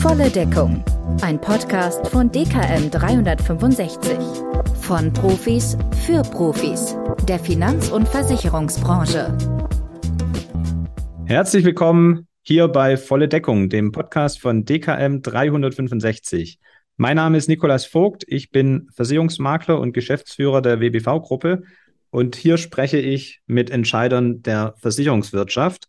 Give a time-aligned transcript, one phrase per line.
[0.00, 0.84] Volle Deckung.
[1.20, 4.16] Ein Podcast von DKM 365.
[4.82, 5.76] Von Profis
[6.06, 6.96] für Profis.
[7.26, 9.36] Der Finanz- und Versicherungsbranche.
[11.24, 16.60] Herzlich willkommen hier bei Volle Deckung, dem Podcast von DKM 365.
[16.96, 18.22] Mein Name ist Nikolas Vogt.
[18.28, 21.64] Ich bin Versicherungsmakler und Geschäftsführer der WBV-Gruppe.
[22.10, 25.88] Und hier spreche ich mit Entscheidern der Versicherungswirtschaft.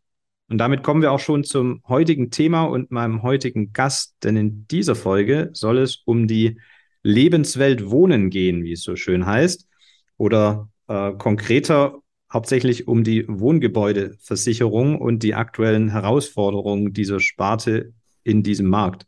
[0.53, 4.67] Und damit kommen wir auch schon zum heutigen Thema und meinem heutigen Gast, denn in
[4.67, 6.59] dieser Folge soll es um die
[7.01, 9.67] Lebenswelt Wohnen gehen, wie es so schön heißt,
[10.17, 17.91] oder äh, konkreter hauptsächlich um die Wohngebäudeversicherung und die aktuellen Herausforderungen dieser Sparte
[18.23, 19.07] in diesem Markt.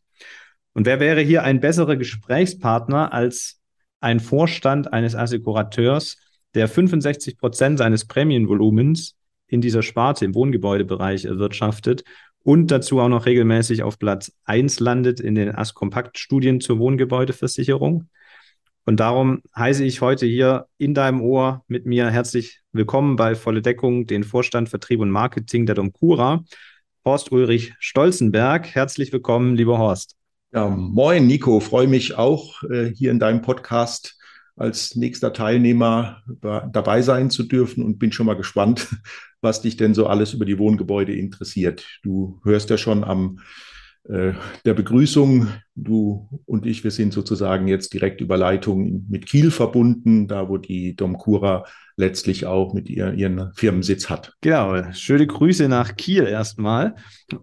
[0.74, 3.62] Und wer wäre hier ein besserer Gesprächspartner als
[4.00, 6.18] ein Vorstand eines Assekurateurs,
[6.56, 9.16] der 65 Prozent seines Prämienvolumens
[9.48, 12.04] in dieser Sparte im Wohngebäudebereich erwirtschaftet
[12.44, 18.10] und dazu auch noch regelmäßig auf Platz 1 landet in den AS-Kompakt-Studien zur Wohngebäudeversicherung.
[18.86, 23.64] Und darum heiße ich heute hier in deinem Ohr mit mir herzlich willkommen bei Volle
[23.64, 26.44] Deckung den Vorstand Vertrieb und Marketing der Domcura,
[27.04, 28.68] Horst Ulrich Stolzenberg.
[28.68, 30.16] Herzlich willkommen, lieber Horst.
[30.54, 31.60] Ja, moin, Nico.
[31.60, 34.18] Freue mich auch, äh, hier in deinem Podcast
[34.56, 38.88] als nächster Teilnehmer dabei sein zu dürfen und bin schon mal gespannt,
[39.42, 41.86] was dich denn so alles über die Wohngebäude interessiert.
[42.04, 43.40] Du hörst ja schon am
[44.08, 44.34] äh,
[44.66, 50.28] der Begrüßung, du und ich, wir sind sozusagen jetzt direkt über Leitung mit Kiel verbunden,
[50.28, 51.66] da wo die Domcura
[51.98, 54.34] letztlich auch mit ihr, ihren Firmensitz hat.
[54.42, 56.96] Genau, schöne Grüße nach Kiel erstmal.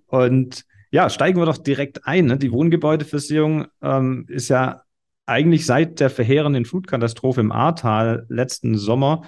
[0.07, 2.27] Und ja, steigen wir doch direkt ein.
[2.27, 2.37] Ne?
[2.37, 4.83] Die Wohngebäudeversicherung ähm, ist ja
[5.27, 9.23] eigentlich seit der verheerenden Flutkatastrophe im Ahrtal letzten Sommer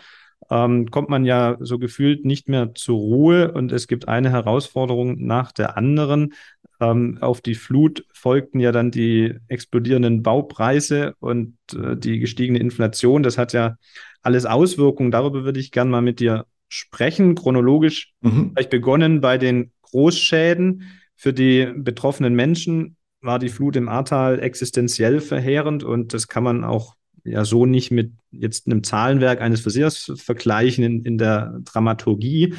[0.50, 5.24] ähm, kommt man ja so gefühlt nicht mehr zur Ruhe und es gibt eine Herausforderung
[5.24, 6.34] nach der anderen.
[6.80, 13.22] Ähm, auf die Flut folgten ja dann die explodierenden Baupreise und äh, die gestiegene Inflation.
[13.22, 13.76] Das hat ja
[14.22, 15.10] alles Auswirkungen.
[15.10, 17.34] Darüber würde ich gerne mal mit dir sprechen.
[17.34, 18.50] Chronologisch mhm.
[18.52, 20.82] vielleicht begonnen bei den Großschäden
[21.16, 26.64] für die betroffenen Menschen war die Flut im Ahrtal existenziell verheerend und das kann man
[26.64, 32.54] auch ja so nicht mit jetzt einem Zahlenwerk eines Versichers vergleichen in, in der Dramaturgie.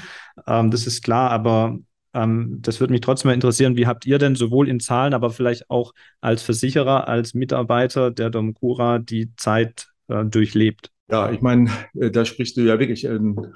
[0.48, 1.78] Ähm, das ist klar, aber
[2.14, 3.78] ähm, das würde mich trotzdem mal interessieren.
[3.78, 8.30] Wie habt ihr denn sowohl in Zahlen, aber vielleicht auch als Versicherer, als Mitarbeiter der
[8.30, 10.92] Domcura die Zeit äh, durchlebt?
[11.12, 13.08] Ja, ich meine, äh, da sprichst du ja wirklich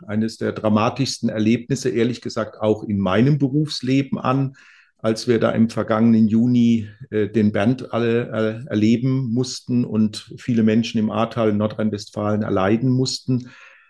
[0.06, 4.54] eines der dramatischsten Erlebnisse, ehrlich gesagt, auch in meinem Berufsleben an
[5.02, 10.64] als wir da im vergangenen Juni äh, den Bernd alle äh, erleben mussten und viele
[10.64, 13.50] Menschen im Ahrtal in Nordrhein-Westfalen erleiden mussten.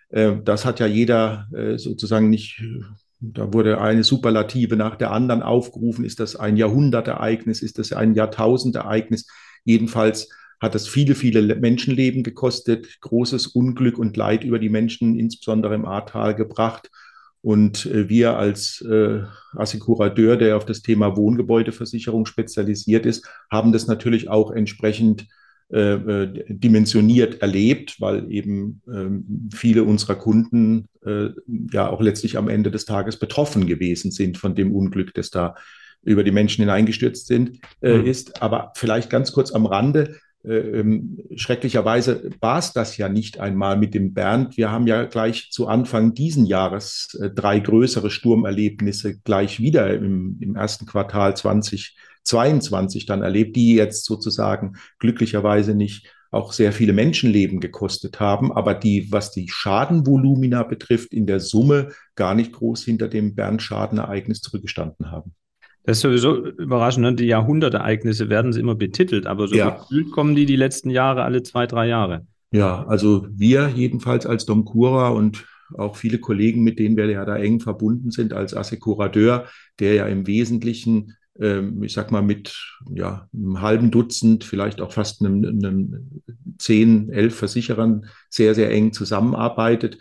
[0.10, 2.64] Äh, das hat ja jeder äh, sozusagen nicht,
[3.20, 6.06] da wurde eine Superlative nach der anderen aufgerufen.
[6.06, 7.62] Ist das ein Jahrhundertereignis?
[7.62, 9.28] Ist das ein Jahrtausendereignis?
[9.64, 15.74] Jedenfalls hat es viele, viele Menschenleben gekostet, großes Unglück und Leid über die Menschen, insbesondere
[15.74, 16.90] im Ahrtal, gebracht.
[17.42, 19.22] Und äh, wir als äh,
[19.54, 25.28] Assekurateur, der auf das Thema Wohngebäudeversicherung spezialisiert ist, haben das natürlich auch entsprechend
[25.72, 31.30] äh, äh dimensioniert erlebt, weil eben äh, viele unserer Kunden äh,
[31.72, 35.56] ja auch letztlich am Ende des Tages betroffen gewesen sind von dem Unglück, das da
[36.04, 38.06] über die Menschen hineingestürzt sind, mhm.
[38.06, 38.42] ist.
[38.42, 40.16] Aber vielleicht ganz kurz am Rande.
[40.44, 44.58] Äh, ähm, schrecklicherweise war es das ja nicht einmal mit dem Bernd.
[44.58, 50.38] Wir haben ja gleich zu Anfang diesen Jahres äh, drei größere Sturmerlebnisse gleich wieder im,
[50.40, 57.60] im ersten Quartal 2022 dann erlebt, die jetzt sozusagen glücklicherweise nicht auch sehr viele Menschenleben
[57.60, 63.08] gekostet haben, aber die, was die Schadenvolumina betrifft, in der Summe gar nicht groß hinter
[63.08, 65.34] dem Bernd-Schadenereignis zurückgestanden haben.
[65.90, 67.04] Das ist sowieso überraschend.
[67.04, 67.16] Ne?
[67.16, 69.72] Die Jahrhundertereignisse werden sie immer betitelt, aber so ja.
[69.72, 72.28] gefühlt kommen die die letzten Jahre alle zwei, drei Jahre.
[72.52, 77.38] Ja, also wir jedenfalls als Domcura und auch viele Kollegen, mit denen wir ja da
[77.38, 79.46] eng verbunden sind als Assekurateur,
[79.80, 82.56] der ja im Wesentlichen, ähm, ich sag mal, mit
[82.94, 86.22] ja, einem halben Dutzend, vielleicht auch fast einem, einem
[86.60, 89.98] zehn, elf Versicherern sehr, sehr eng zusammenarbeitet,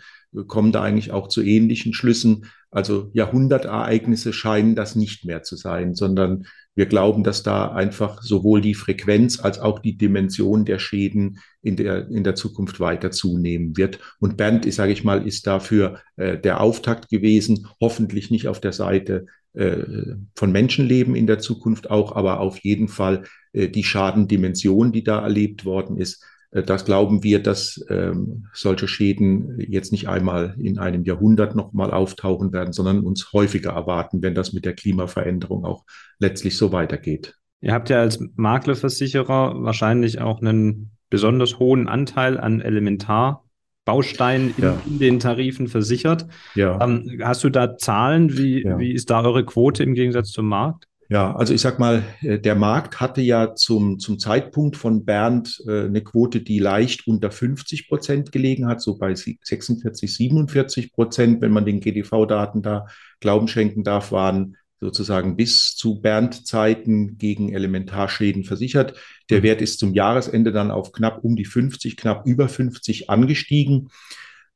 [0.47, 2.45] kommen da eigentlich auch zu ähnlichen Schlüssen.
[2.71, 6.45] Also Jahrhundertereignisse scheinen das nicht mehr zu sein, sondern
[6.75, 11.75] wir glauben, dass da einfach sowohl die Frequenz als auch die Dimension der Schäden in
[11.75, 13.99] der, in der Zukunft weiter zunehmen wird.
[14.19, 18.61] Und Bernd, ich sage ich mal, ist dafür äh, der Auftakt gewesen, hoffentlich nicht auf
[18.61, 23.83] der Seite äh, von Menschenleben in der Zukunft auch, aber auf jeden Fall äh, die
[23.83, 30.09] Schadendimension, die da erlebt worden ist, das glauben wir, dass ähm, solche Schäden jetzt nicht
[30.09, 34.73] einmal in einem Jahrhundert nochmal auftauchen werden, sondern uns häufiger erwarten, wenn das mit der
[34.73, 35.83] Klimaveränderung auch
[36.17, 37.35] letztlich so weitergeht.
[37.61, 44.81] Ihr habt ja als Maklerversicherer wahrscheinlich auch einen besonders hohen Anteil an Elementarbausteinen in, ja.
[44.87, 46.25] in den Tarifen versichert.
[46.55, 46.79] Ja.
[46.81, 48.37] Ähm, hast du da Zahlen?
[48.37, 48.79] Wie, ja.
[48.79, 50.85] wie ist da eure Quote im Gegensatz zum Markt?
[51.11, 55.59] Ja, also ich sag mal, äh, der Markt hatte ja zum, zum Zeitpunkt von Bernd
[55.67, 61.41] äh, eine Quote, die leicht unter 50 Prozent gelegen hat, so bei 46, 47 Prozent,
[61.41, 62.85] wenn man den GDV-Daten da
[63.19, 68.93] Glauben schenken darf, waren sozusagen bis zu Bernd-Zeiten gegen Elementarschäden versichert.
[69.31, 69.43] Der mhm.
[69.43, 73.89] Wert ist zum Jahresende dann auf knapp um die 50, knapp über 50 angestiegen.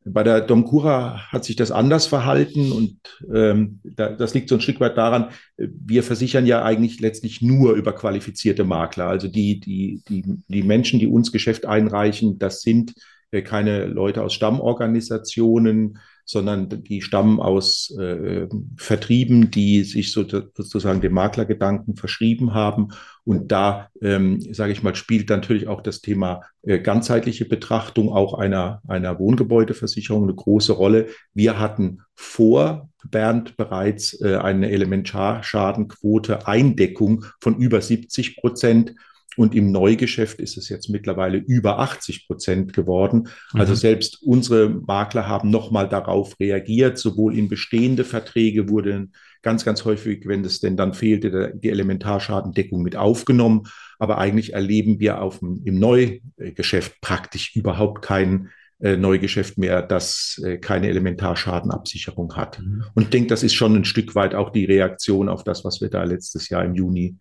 [0.05, 2.97] Bei der Domcura hat sich das anders verhalten und
[3.33, 7.73] ähm, da, das liegt so ein Stück weit daran, wir versichern ja eigentlich letztlich nur
[7.73, 9.07] über qualifizierte Makler.
[9.07, 12.93] Also die, die, die, die Menschen, die uns Geschäft einreichen, das sind
[13.31, 18.47] äh, keine Leute aus Stammorganisationen, sondern die stammen aus äh,
[18.77, 22.89] Vertrieben, die sich so, sozusagen dem Maklergedanken verschrieben haben.
[23.25, 28.33] Und da, ähm, sage ich mal, spielt natürlich auch das Thema äh, ganzheitliche Betrachtung auch
[28.33, 31.07] einer, einer Wohngebäudeversicherung eine große Rolle.
[31.33, 38.95] Wir hatten vor Bernd bereits äh, eine Elementarschadenquote Eindeckung von über 70 Prozent.
[39.37, 43.29] Und im Neugeschäft ist es jetzt mittlerweile über 80 Prozent geworden.
[43.53, 43.77] Also mhm.
[43.77, 46.97] selbst unsere Makler haben nochmal darauf reagiert.
[46.97, 49.07] Sowohl in bestehende Verträge wurde
[49.41, 53.63] ganz, ganz häufig, wenn es denn dann fehlte, die Elementarschadendeckung mit aufgenommen.
[53.99, 60.41] Aber eigentlich erleben wir auf dem, im Neugeschäft praktisch überhaupt kein äh, Neugeschäft mehr, das
[60.43, 62.59] äh, keine Elementarschadenabsicherung hat.
[62.59, 62.83] Mhm.
[62.93, 65.79] Und ich denke, das ist schon ein Stück weit auch die Reaktion auf das, was
[65.79, 67.17] wir da letztes Jahr im Juni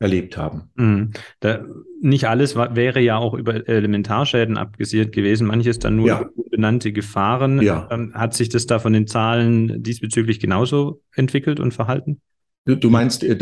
[0.00, 0.70] erlebt haben.
[0.74, 1.10] Mhm.
[1.38, 1.64] Da,
[2.00, 6.28] nicht alles war, wäre ja auch über Elementarschäden abgesichert gewesen, manches dann nur ja.
[6.50, 7.60] benannte Gefahren.
[7.60, 7.86] Ja.
[7.90, 12.20] Ähm, hat sich das da von den Zahlen diesbezüglich genauso entwickelt und verhalten?
[12.66, 13.38] Du meinst, äh,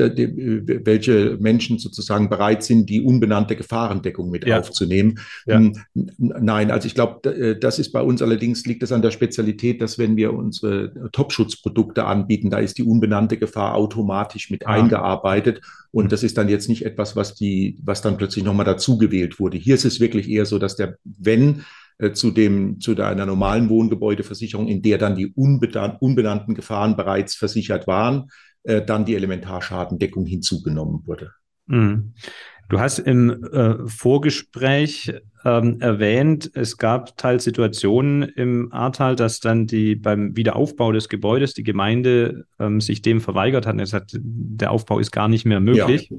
[0.84, 4.60] welche Menschen sozusagen bereit sind, die unbenannte Gefahrendeckung mit ja.
[4.60, 5.18] aufzunehmen?
[5.44, 5.56] Ja.
[5.56, 5.72] Hm,
[6.18, 9.82] nein, also ich glaube, äh, das ist bei uns allerdings, liegt es an der Spezialität,
[9.82, 14.70] dass wenn wir unsere Top-Schutzprodukte anbieten, da ist die unbenannte Gefahr automatisch mit ah.
[14.70, 15.62] eingearbeitet.
[15.90, 16.08] Und mhm.
[16.10, 19.58] das ist dann jetzt nicht etwas, was die, was dann plötzlich nochmal dazugewählt wurde.
[19.58, 21.64] Hier ist es wirklich eher so, dass der, wenn
[21.98, 27.88] äh, zu dem, zu einer normalen Wohngebäudeversicherung, in der dann die unbenannten Gefahren bereits versichert
[27.88, 28.28] waren,
[28.68, 31.32] äh, dann die Elementarschadendecking hinzugenommen wurde.
[31.66, 32.12] Mhm.
[32.68, 39.66] Du hast im äh, Vorgespräch ähm, erwähnt, es gab teils Situationen im Ahrtal, dass dann
[39.66, 44.70] die beim Wiederaufbau des Gebäudes die Gemeinde ähm, sich dem verweigert hat und gesagt, der
[44.70, 46.10] Aufbau ist gar nicht mehr möglich.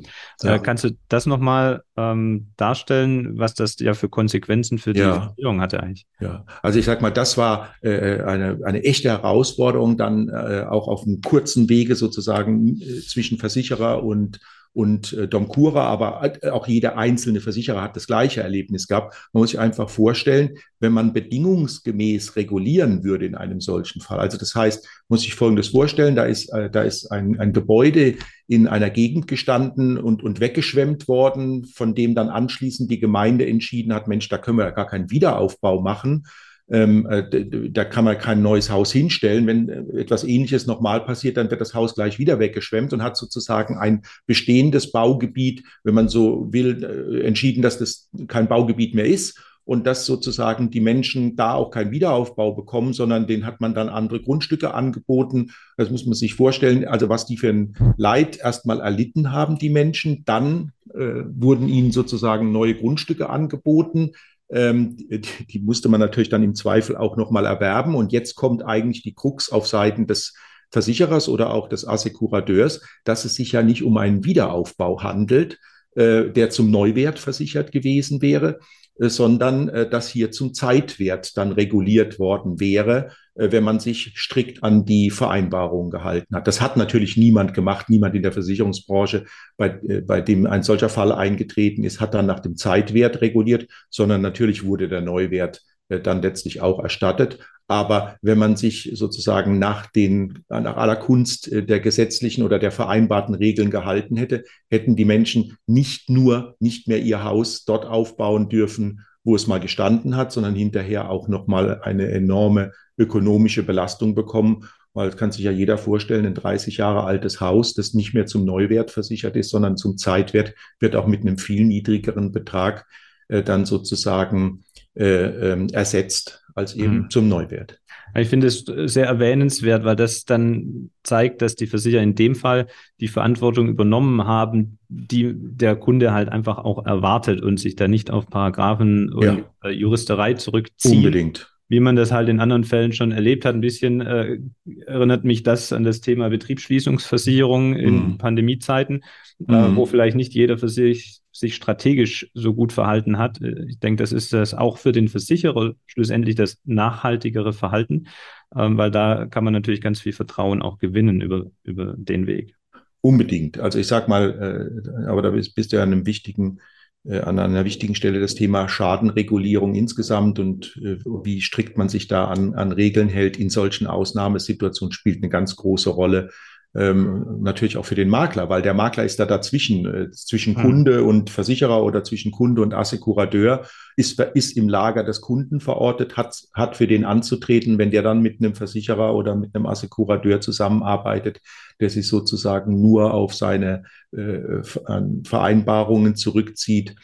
[0.42, 0.56] Ja.
[0.56, 5.28] Äh, kannst du das nochmal ähm, darstellen, was das ja für Konsequenzen für die ja.
[5.28, 6.08] Regierung hatte eigentlich?
[6.20, 10.88] Ja, also ich sag mal, das war äh, eine, eine echte Herausforderung, dann äh, auch
[10.88, 14.40] auf einem kurzen Wege sozusagen äh, zwischen Versicherer und
[14.80, 19.14] und äh, Domcura, aber äh, auch jeder einzelne Versicherer hat das gleiche Erlebnis gehabt.
[19.34, 24.20] Man muss sich einfach vorstellen, wenn man bedingungsgemäß regulieren würde in einem solchen Fall.
[24.20, 28.16] Also das heißt, muss sich Folgendes vorstellen, da ist, äh, da ist ein, ein Gebäude
[28.48, 33.94] in einer Gegend gestanden und, und weggeschwemmt worden, von dem dann anschließend die Gemeinde entschieden
[33.94, 36.24] hat, Mensch, da können wir ja gar keinen Wiederaufbau machen
[36.72, 39.48] ähm, äh, da kann man kein neues Haus hinstellen.
[39.48, 43.18] Wenn äh, etwas Ähnliches nochmal passiert, dann wird das Haus gleich wieder weggeschwemmt und hat
[43.18, 49.06] sozusagen ein bestehendes Baugebiet, wenn man so will, äh, entschieden, dass das kein Baugebiet mehr
[49.06, 53.76] ist und dass sozusagen die Menschen da auch keinen Wiederaufbau bekommen, sondern den hat man
[53.76, 55.52] dann andere Grundstücke angeboten.
[55.78, 59.70] Das muss man sich vorstellen, also was die für ein Leid erstmal erlitten haben, die
[59.70, 60.24] Menschen.
[60.26, 64.14] Dann äh, wurden ihnen sozusagen neue Grundstücke angeboten.
[64.52, 67.96] Ähm, die, die, musste man natürlich dann im Zweifel auch nochmal erwerben.
[67.96, 70.34] Und jetzt kommt eigentlich die Krux auf Seiten des
[70.72, 75.60] Versicherers oder auch des Assekurateurs, dass es sich ja nicht um einen Wiederaufbau handelt,
[75.96, 78.60] äh, der zum Neuwert versichert gewesen wäre,
[79.00, 84.64] äh, sondern äh, dass hier zum Zeitwert dann reguliert worden wäre, wenn man sich strikt
[84.64, 86.48] an die Vereinbarung gehalten hat.
[86.48, 89.26] Das hat natürlich niemand gemacht, niemand in der Versicherungsbranche,
[89.58, 94.22] bei, bei dem ein solcher Fall eingetreten ist, hat dann nach dem Zeitwert reguliert, sondern
[94.22, 97.40] natürlich wurde der Neuwert dann letztlich auch erstattet.
[97.68, 103.36] Aber wenn man sich sozusagen nach den, nach aller Kunst der gesetzlichen oder der vereinbarten
[103.36, 109.06] Regeln gehalten hätte, hätten die Menschen nicht nur nicht mehr ihr Haus dort aufbauen dürfen,
[109.30, 114.68] wo es mal gestanden hat, sondern hinterher auch nochmal eine enorme ökonomische Belastung bekommen.
[114.94, 118.44] Weil kann sich ja jeder vorstellen, ein 30 Jahre altes Haus, das nicht mehr zum
[118.44, 122.88] Neuwert versichert ist, sondern zum Zeitwert, wird auch mit einem viel niedrigeren Betrag
[123.28, 124.64] äh, dann sozusagen
[124.96, 127.10] äh, ähm, ersetzt als eben mhm.
[127.12, 127.79] zum Neuwert.
[128.16, 132.68] Ich finde es sehr erwähnenswert, weil das dann zeigt, dass die Versicherer in dem Fall
[133.00, 138.12] die Verantwortung übernommen haben, die der Kunde halt einfach auch erwartet und sich da nicht
[138.12, 139.70] auf Paragraphen und ja.
[139.70, 140.98] Juristerei zurückzieht.
[140.98, 143.54] Unbedingt wie man das halt in anderen Fällen schon erlebt hat.
[143.54, 144.40] Ein bisschen äh,
[144.88, 148.18] erinnert mich das an das Thema Betriebsschließungsversicherung in mhm.
[148.18, 149.04] Pandemiezeiten,
[149.48, 149.74] äh, mhm.
[149.74, 153.40] äh, wo vielleicht nicht jeder für sich, sich strategisch so gut verhalten hat.
[153.68, 158.08] Ich denke, das ist das auch für den Versicherer schlussendlich das nachhaltigere Verhalten,
[158.56, 162.56] ähm, weil da kann man natürlich ganz viel Vertrauen auch gewinnen über, über den Weg.
[163.02, 163.60] Unbedingt.
[163.60, 166.79] Also ich sag mal, äh, aber da bist, bist du ja an einem wichtigen äh,
[167.08, 172.26] an einer wichtigen Stelle das Thema Schadenregulierung insgesamt und äh, wie strikt man sich da
[172.26, 176.30] an, an Regeln hält in solchen Ausnahmesituationen spielt eine ganz große Rolle
[176.76, 180.62] ähm, natürlich auch für den Makler, weil der Makler ist da dazwischen, äh, zwischen hm.
[180.62, 186.16] Kunde und Versicherer oder zwischen Kunde und Assekurateur, ist, ist im Lager des Kunden verortet,
[186.16, 190.42] hat, hat für den anzutreten, wenn der dann mit einem Versicherer oder mit einem Assekurateur
[190.42, 191.42] zusammenarbeitet,
[191.80, 196.96] der sich sozusagen nur auf seine äh, Vereinbarungen zurückzieht.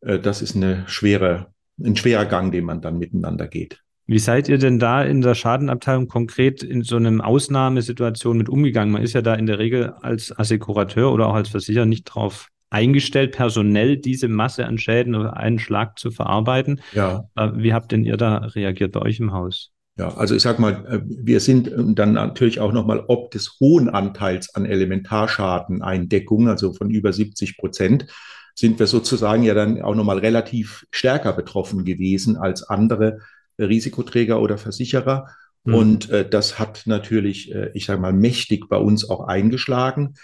[0.00, 3.81] Äh, das ist eine schwere, ein schwerer Gang, den man dann miteinander geht.
[4.06, 8.92] Wie seid ihr denn da in der Schadenabteilung konkret in so einem Ausnahmesituation mit umgegangen?
[8.92, 12.48] Man ist ja da in der Regel als Assekurateur oder auch als Versicherer nicht drauf
[12.70, 16.80] eingestellt, personell diese Masse an Schäden oder einen Schlag zu verarbeiten.
[16.92, 17.28] Ja.
[17.36, 19.70] Äh, wie habt denn ihr da reagiert bei euch im Haus?
[19.98, 23.58] Ja, also ich sag mal, äh, wir sind ähm, dann natürlich auch nochmal ob des
[23.60, 28.06] hohen Anteils an Elementarschadeneindeckung, also von über 70 Prozent,
[28.54, 33.18] sind wir sozusagen ja dann auch nochmal relativ stärker betroffen gewesen als andere
[33.58, 35.28] Risikoträger oder Versicherer.
[35.64, 35.74] Mhm.
[35.74, 40.14] Und äh, das hat natürlich, äh, ich sage mal, mächtig bei uns auch eingeschlagen.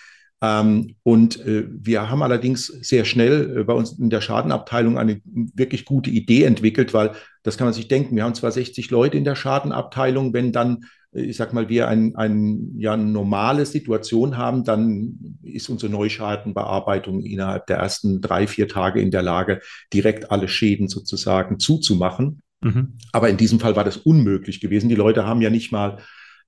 [0.41, 5.21] Ähm, und äh, wir haben allerdings sehr schnell äh, bei uns in der Schadenabteilung eine
[5.25, 9.19] wirklich gute Idee entwickelt, weil das kann man sich denken, wir haben zwar 60 Leute
[9.19, 13.67] in der Schadenabteilung, wenn dann, äh, ich sag mal, wir ein, ein, ja, eine normale
[13.67, 19.61] Situation haben, dann ist unsere Neuschadenbearbeitung innerhalb der ersten drei, vier Tage in der Lage,
[19.93, 22.43] direkt alle Schäden sozusagen zuzumachen.
[22.61, 22.99] Mhm.
[23.12, 24.88] Aber in diesem Fall war das unmöglich gewesen.
[24.88, 25.99] Die Leute haben ja nicht mal,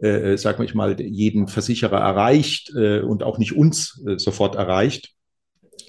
[0.00, 4.56] äh, äh sag ich mal, jeden Versicherer erreicht äh, und auch nicht uns äh, sofort
[4.56, 5.14] erreicht.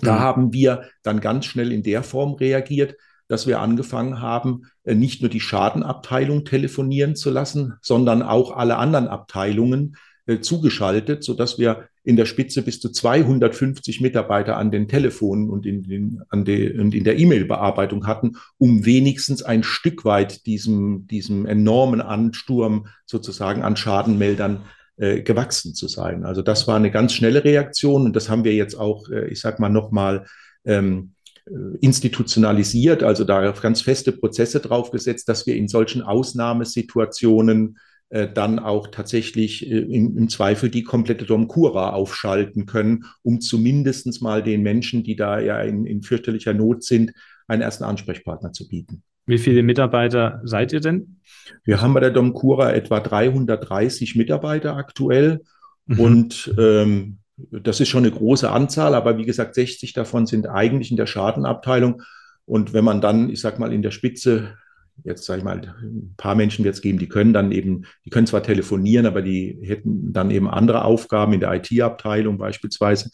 [0.01, 0.19] Da mhm.
[0.19, 2.95] haben wir dann ganz schnell in der Form reagiert,
[3.27, 8.77] dass wir angefangen haben, äh, nicht nur die Schadenabteilung telefonieren zu lassen, sondern auch alle
[8.77, 9.95] anderen Abteilungen
[10.39, 15.83] zugeschaltet, sodass wir in der Spitze bis zu 250 Mitarbeiter an den Telefonen und in,
[15.83, 21.45] den, an de, und in der E-Mail-Bearbeitung hatten, um wenigstens ein Stück weit diesem, diesem
[21.45, 24.63] enormen Ansturm sozusagen an Schadenmeldern
[24.97, 26.25] äh, gewachsen zu sein.
[26.25, 29.39] Also das war eine ganz schnelle Reaktion und das haben wir jetzt auch, äh, ich
[29.39, 30.25] sag mal, nochmal
[30.65, 31.13] ähm,
[31.45, 37.90] äh, institutionalisiert, also da ganz feste Prozesse draufgesetzt, dass wir in solchen Ausnahmesituationen äh,
[38.33, 44.43] dann auch tatsächlich äh, im, im, Zweifel die komplette Domkura aufschalten können, um zumindest mal
[44.43, 47.13] den Menschen, die da ja in, in fürchterlicher Not sind,
[47.47, 49.03] einen ersten Ansprechpartner zu bieten.
[49.25, 51.21] Wie viele Mitarbeiter seid ihr denn?
[51.63, 55.41] Wir haben bei der Domkura etwa 330 Mitarbeiter aktuell
[55.85, 55.99] mhm.
[55.99, 57.17] und ähm,
[57.49, 61.07] das ist schon eine große Anzahl, aber wie gesagt, 60 davon sind eigentlich in der
[61.07, 62.01] Schadenabteilung.
[62.45, 64.55] Und wenn man dann, ich sag mal, in der Spitze
[65.03, 68.09] jetzt sage ich mal, ein paar Menschen wird es geben, die können dann eben, die
[68.09, 73.09] können zwar telefonieren, aber die hätten dann eben andere Aufgaben in der IT-Abteilung beispielsweise.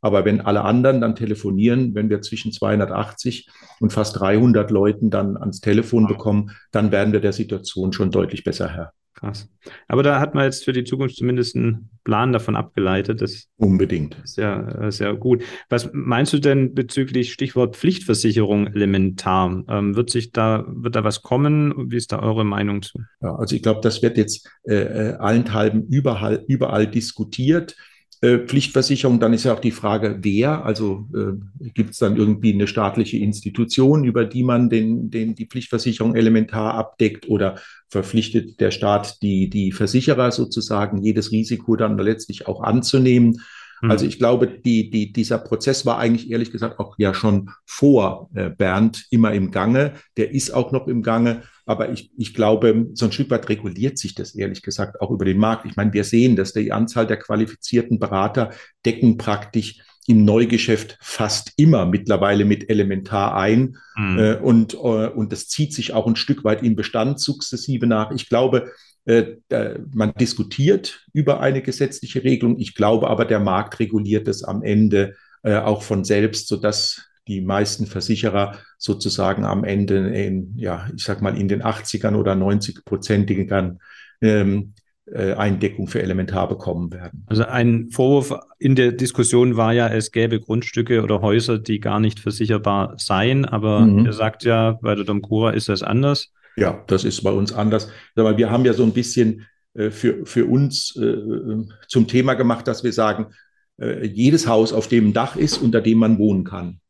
[0.00, 3.48] Aber wenn alle anderen dann telefonieren, wenn wir zwischen 280
[3.80, 8.42] und fast 300 Leuten dann ans Telefon bekommen, dann werden wir der Situation schon deutlich
[8.42, 8.92] besser Herr.
[9.22, 9.48] Krass.
[9.86, 13.22] Aber da hat man jetzt für die Zukunft zumindest einen Plan davon abgeleitet.
[13.22, 14.16] Das Unbedingt.
[14.24, 15.44] Ist ja sehr gut.
[15.68, 19.62] Was meinst du denn bezüglich Stichwort Pflichtversicherung elementar?
[19.68, 21.92] Ähm, wird sich da, wird da was kommen?
[21.92, 22.98] Wie ist da eure Meinung zu?
[23.20, 27.76] Ja, also ich glaube, das wird jetzt äh, äh allenthalben überall, überall diskutiert.
[28.22, 32.52] Äh, Pflichtversicherung, dann ist ja auch die Frage, wer, also äh, gibt es dann irgendwie
[32.52, 38.70] eine staatliche Institution, über die man den, den, die Pflichtversicherung elementar abdeckt oder verpflichtet der
[38.70, 43.40] Staat die, die Versicherer sozusagen, jedes Risiko dann letztlich auch anzunehmen.
[43.82, 43.90] Mhm.
[43.90, 48.30] Also ich glaube, die, die, dieser Prozess war eigentlich ehrlich gesagt auch ja schon vor
[48.34, 49.94] äh, Bernd immer im Gange.
[50.16, 51.42] Der ist auch noch im Gange.
[51.66, 55.24] Aber ich, ich glaube, so ein Stück weit reguliert sich das ehrlich gesagt auch über
[55.24, 55.66] den Markt.
[55.66, 58.50] Ich meine, wir sehen, dass die Anzahl der qualifizierten Berater
[58.84, 63.76] decken praktisch im Neugeschäft fast immer mittlerweile mit Elementar ein.
[63.96, 64.18] Mhm.
[64.18, 68.10] Äh, und, äh, und das zieht sich auch ein Stück weit im Bestand sukzessive nach.
[68.10, 68.72] Ich glaube,
[69.04, 72.58] man diskutiert über eine gesetzliche Regelung.
[72.58, 77.40] Ich glaube aber, der Markt reguliert es am Ende äh, auch von selbst, sodass die
[77.40, 83.78] meisten Versicherer sozusagen am Ende in, ja, ich sag mal, in den 80ern oder 90-prozentigen
[84.20, 84.74] ähm,
[85.06, 87.24] äh, Eindeckung für Elementar bekommen werden.
[87.26, 92.00] Also ein Vorwurf in der Diskussion war ja, es gäbe Grundstücke oder Häuser, die gar
[92.00, 94.06] nicht versicherbar seien, aber mhm.
[94.06, 96.32] ihr sagt ja, bei der Domcura ist das anders.
[96.56, 97.88] Ja, das ist bei uns anders.
[98.14, 102.68] Aber wir haben ja so ein bisschen äh, für, für uns äh, zum Thema gemacht,
[102.68, 103.34] dass wir sagen,
[103.78, 106.80] äh, jedes Haus, auf dem ein Dach ist, unter dem man wohnen kann,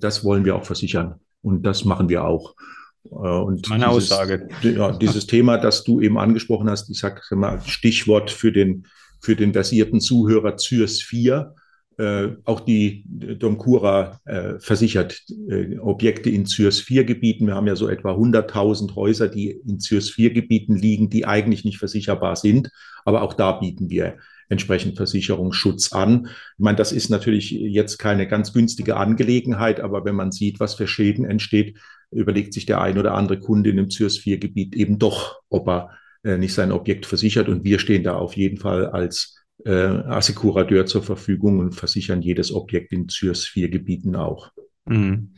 [0.00, 1.20] das wollen wir auch versichern.
[1.42, 2.54] Und das machen wir auch.
[3.02, 4.48] Und Meine dieses, Aussage.
[4.62, 8.86] Ja, dieses Thema, das du eben angesprochen hast, ich sage mal Stichwort für den,
[9.20, 11.54] für den versierten Zuhörer ZÜRS 4.
[11.96, 17.46] Äh, auch die Domcura äh, versichert äh, Objekte in ZÜRS 4 Gebieten.
[17.46, 21.64] Wir haben ja so etwa 100.000 Häuser, die in ZÜRS 4 Gebieten liegen, die eigentlich
[21.64, 22.70] nicht versicherbar sind.
[23.04, 24.16] Aber auch da bieten wir
[24.48, 26.26] entsprechend Versicherungsschutz an.
[26.26, 30.74] Ich meine, das ist natürlich jetzt keine ganz günstige Angelegenheit, aber wenn man sieht, was
[30.74, 31.78] für Schäden entsteht,
[32.10, 35.68] überlegt sich der ein oder andere Kunde in dem ZÜRS 4 Gebiet eben doch, ob
[35.68, 35.90] er
[36.24, 37.48] äh, nicht sein Objekt versichert.
[37.48, 42.52] Und wir stehen da auf jeden Fall als äh, Assekurateur zur Verfügung und versichern jedes
[42.52, 44.52] Objekt in ZÜRS 4 Gebieten auch.
[44.86, 45.34] Mhm.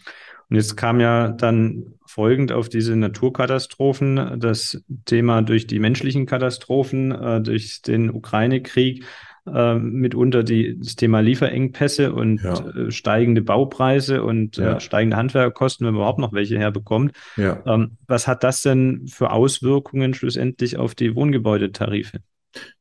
[0.49, 7.11] Und jetzt kam ja dann folgend auf diese Naturkatastrophen das Thema durch die menschlichen Katastrophen,
[7.11, 9.05] äh, durch den Ukraine-Krieg,
[9.53, 12.55] äh, mitunter die, das Thema Lieferengpässe und ja.
[12.69, 14.81] äh, steigende Baupreise und äh, ja.
[14.81, 17.13] steigende Handwerkerkosten, wenn man überhaupt noch welche herbekommt.
[17.37, 17.63] Ja.
[17.67, 22.19] Ähm, was hat das denn für Auswirkungen schlussendlich auf die Wohngebäudetarife?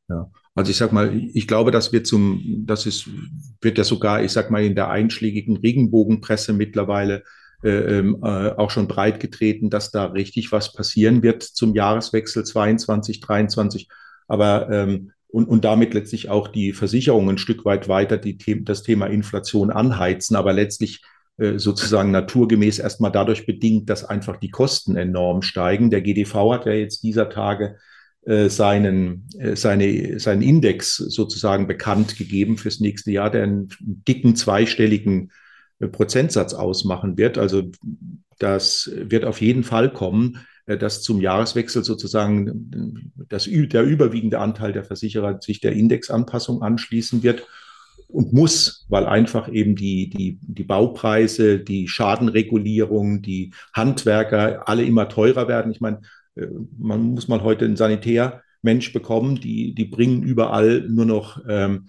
[0.07, 0.29] Ja.
[0.55, 3.09] Also ich sag mal, ich glaube, dass wir zum, das ist,
[3.62, 7.24] wird ja sogar, ich sag mal, in der einschlägigen Regenbogenpresse mittlerweile
[7.63, 12.45] äh, ähm, äh, auch schon breit getreten, dass da richtig was passieren wird zum Jahreswechsel
[12.45, 13.89] 22, 23.
[14.27, 18.83] Aber ähm, und, und damit letztlich auch die Versicherungen ein Stück weit weiter die, das
[18.83, 21.01] Thema Inflation anheizen, aber letztlich
[21.38, 25.89] äh, sozusagen naturgemäß erstmal dadurch bedingt, dass einfach die Kosten enorm steigen.
[25.89, 27.75] Der GDV hat ja jetzt dieser Tage
[28.50, 35.32] seinen, äh, seine, seinen Index sozusagen bekannt gegeben fürs nächste Jahr, der einen dicken zweistelligen
[35.79, 37.38] äh, Prozentsatz ausmachen wird.
[37.38, 37.72] Also
[38.40, 44.74] das wird auf jeden Fall kommen, äh, dass zum Jahreswechsel sozusagen das, der überwiegende Anteil
[44.74, 47.46] der Versicherer sich der Indexanpassung anschließen wird
[48.07, 55.09] und muss, weil einfach eben die, die, die Baupreise, die Schadenregulierung, die Handwerker alle immer
[55.09, 55.72] teurer werden.
[55.72, 56.01] Ich meine, äh,
[56.77, 61.87] man muss mal heute einen Sanitärmensch bekommen, die, die bringen überall nur noch ähm,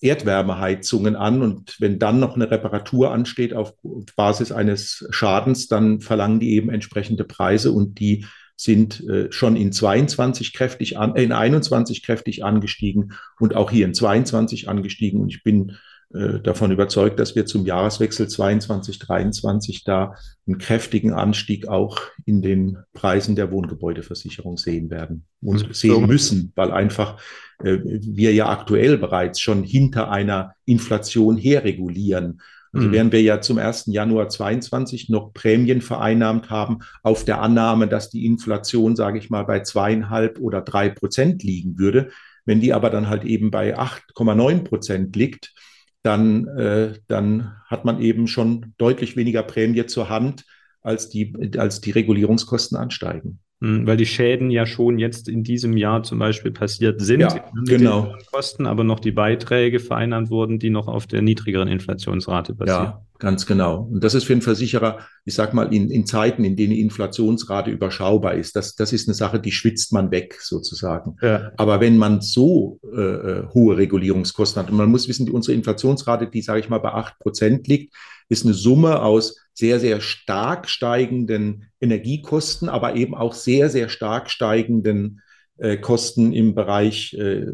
[0.00, 3.74] Erdwärmeheizungen an und wenn dann noch eine Reparatur ansteht auf
[4.16, 8.24] Basis eines Schadens, dann verlangen die eben entsprechende Preise und die
[8.56, 13.86] sind äh, schon in 22 kräftig an, äh, in 21 kräftig angestiegen und auch hier
[13.86, 15.74] in 22 angestiegen und ich bin äh,
[16.10, 20.14] davon überzeugt, dass wir zum Jahreswechsel 22, 23 da
[20.46, 26.72] einen kräftigen Anstieg auch in den Preisen der Wohngebäudeversicherung sehen werden und sehen müssen, weil
[26.72, 27.20] einfach
[27.62, 32.40] äh, wir ja aktuell bereits schon hinter einer Inflation herregulieren.
[32.72, 32.92] Also mhm.
[32.92, 33.86] während wir ja zum 1.
[33.88, 39.44] Januar 22 noch Prämien vereinnahmt haben, auf der Annahme, dass die Inflation, sage ich mal,
[39.44, 42.10] bei zweieinhalb oder drei Prozent liegen würde.
[42.46, 45.52] Wenn die aber dann halt eben bei 8,9 Prozent liegt,
[46.02, 50.44] dann, äh, dann hat man eben schon deutlich weniger Prämie zur Hand,
[50.80, 53.40] als die, als die Regulierungskosten ansteigen.
[53.60, 57.20] Hm, weil die Schäden ja schon jetzt in diesem Jahr zum Beispiel passiert sind.
[57.20, 58.14] Ja, genau.
[58.30, 62.84] Kosten, aber noch die Beiträge vereinnahmt wurden, die noch auf der niedrigeren Inflationsrate basieren.
[62.84, 63.88] Ja, ganz genau.
[63.92, 66.80] Und das ist für einen Versicherer, ich sag mal, in, in Zeiten, in denen die
[66.80, 71.16] Inflationsrate überschaubar ist, das, das ist eine Sache, die schwitzt man weg sozusagen.
[71.22, 71.52] Ja.
[71.56, 75.56] Aber wenn man so äh, äh hohe Regulierungskosten hat, und man muss wissen, die, unsere
[75.56, 77.94] Inflationsrate, die, sage ich mal, bei acht Prozent liegt,
[78.28, 84.30] ist eine Summe aus sehr, sehr stark steigenden Energiekosten, aber eben auch sehr, sehr stark
[84.30, 85.20] steigenden
[85.56, 87.44] äh, Kosten im Bereich äh,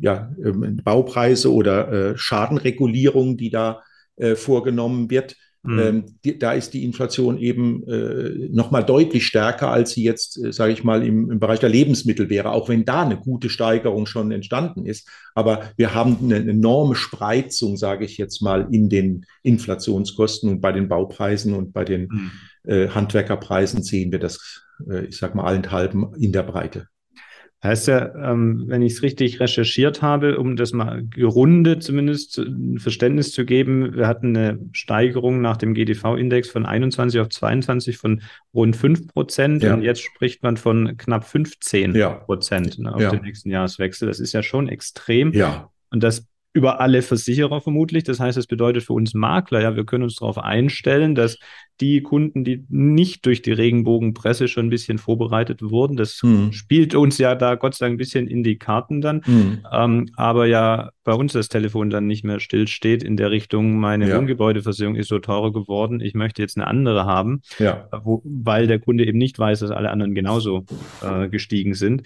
[0.00, 3.82] ja, äh, Baupreise oder äh, Schadenregulierung, die da
[4.16, 5.36] äh, vorgenommen wird.
[5.62, 5.78] Mhm.
[5.78, 10.42] Ähm, die, da ist die Inflation eben äh, noch mal deutlich stärker, als sie jetzt,
[10.42, 13.50] äh, sage ich mal, im, im Bereich der Lebensmittel wäre, auch wenn da eine gute
[13.50, 15.06] Steigerung schon entstanden ist.
[15.34, 20.72] Aber wir haben eine enorme Spreizung, sage ich jetzt mal, in den Inflationskosten und bei
[20.72, 22.30] den Baupreisen und bei den mhm.
[22.64, 26.86] äh, Handwerkerpreisen sehen wir das, äh, ich sage mal, allenthalben in der Breite.
[27.62, 32.78] Heißt ja, ähm, wenn ich es richtig recherchiert habe, um das mal gerundet zumindest ein
[32.78, 38.22] Verständnis zu geben, wir hatten eine Steigerung nach dem GDV-Index von 21 auf 22 von
[38.54, 39.74] rund 5 Prozent ja.
[39.74, 42.10] und jetzt spricht man von knapp 15 ja.
[42.10, 43.10] Prozent ne, auf ja.
[43.10, 44.08] den nächsten Jahreswechsel.
[44.08, 45.32] Das ist ja schon extrem.
[45.34, 45.70] Ja.
[45.90, 48.04] Und das über alle Versicherer vermutlich.
[48.04, 51.38] Das heißt, es bedeutet für uns Makler, ja, wir können uns darauf einstellen, dass
[51.80, 56.52] die Kunden, die nicht durch die Regenbogenpresse schon ein bisschen vorbereitet wurden, das hm.
[56.52, 59.60] spielt uns ja da Gott sei Dank ein bisschen in die Karten dann, hm.
[59.72, 64.08] ähm, aber ja bei uns das Telefon dann nicht mehr stillsteht in der Richtung, meine
[64.08, 64.18] ja.
[64.18, 67.88] Wohngebäudeversicherung ist so teurer geworden, ich möchte jetzt eine andere haben, ja.
[68.02, 70.66] wo, weil der Kunde eben nicht weiß, dass alle anderen genauso
[71.02, 72.02] äh, gestiegen sind.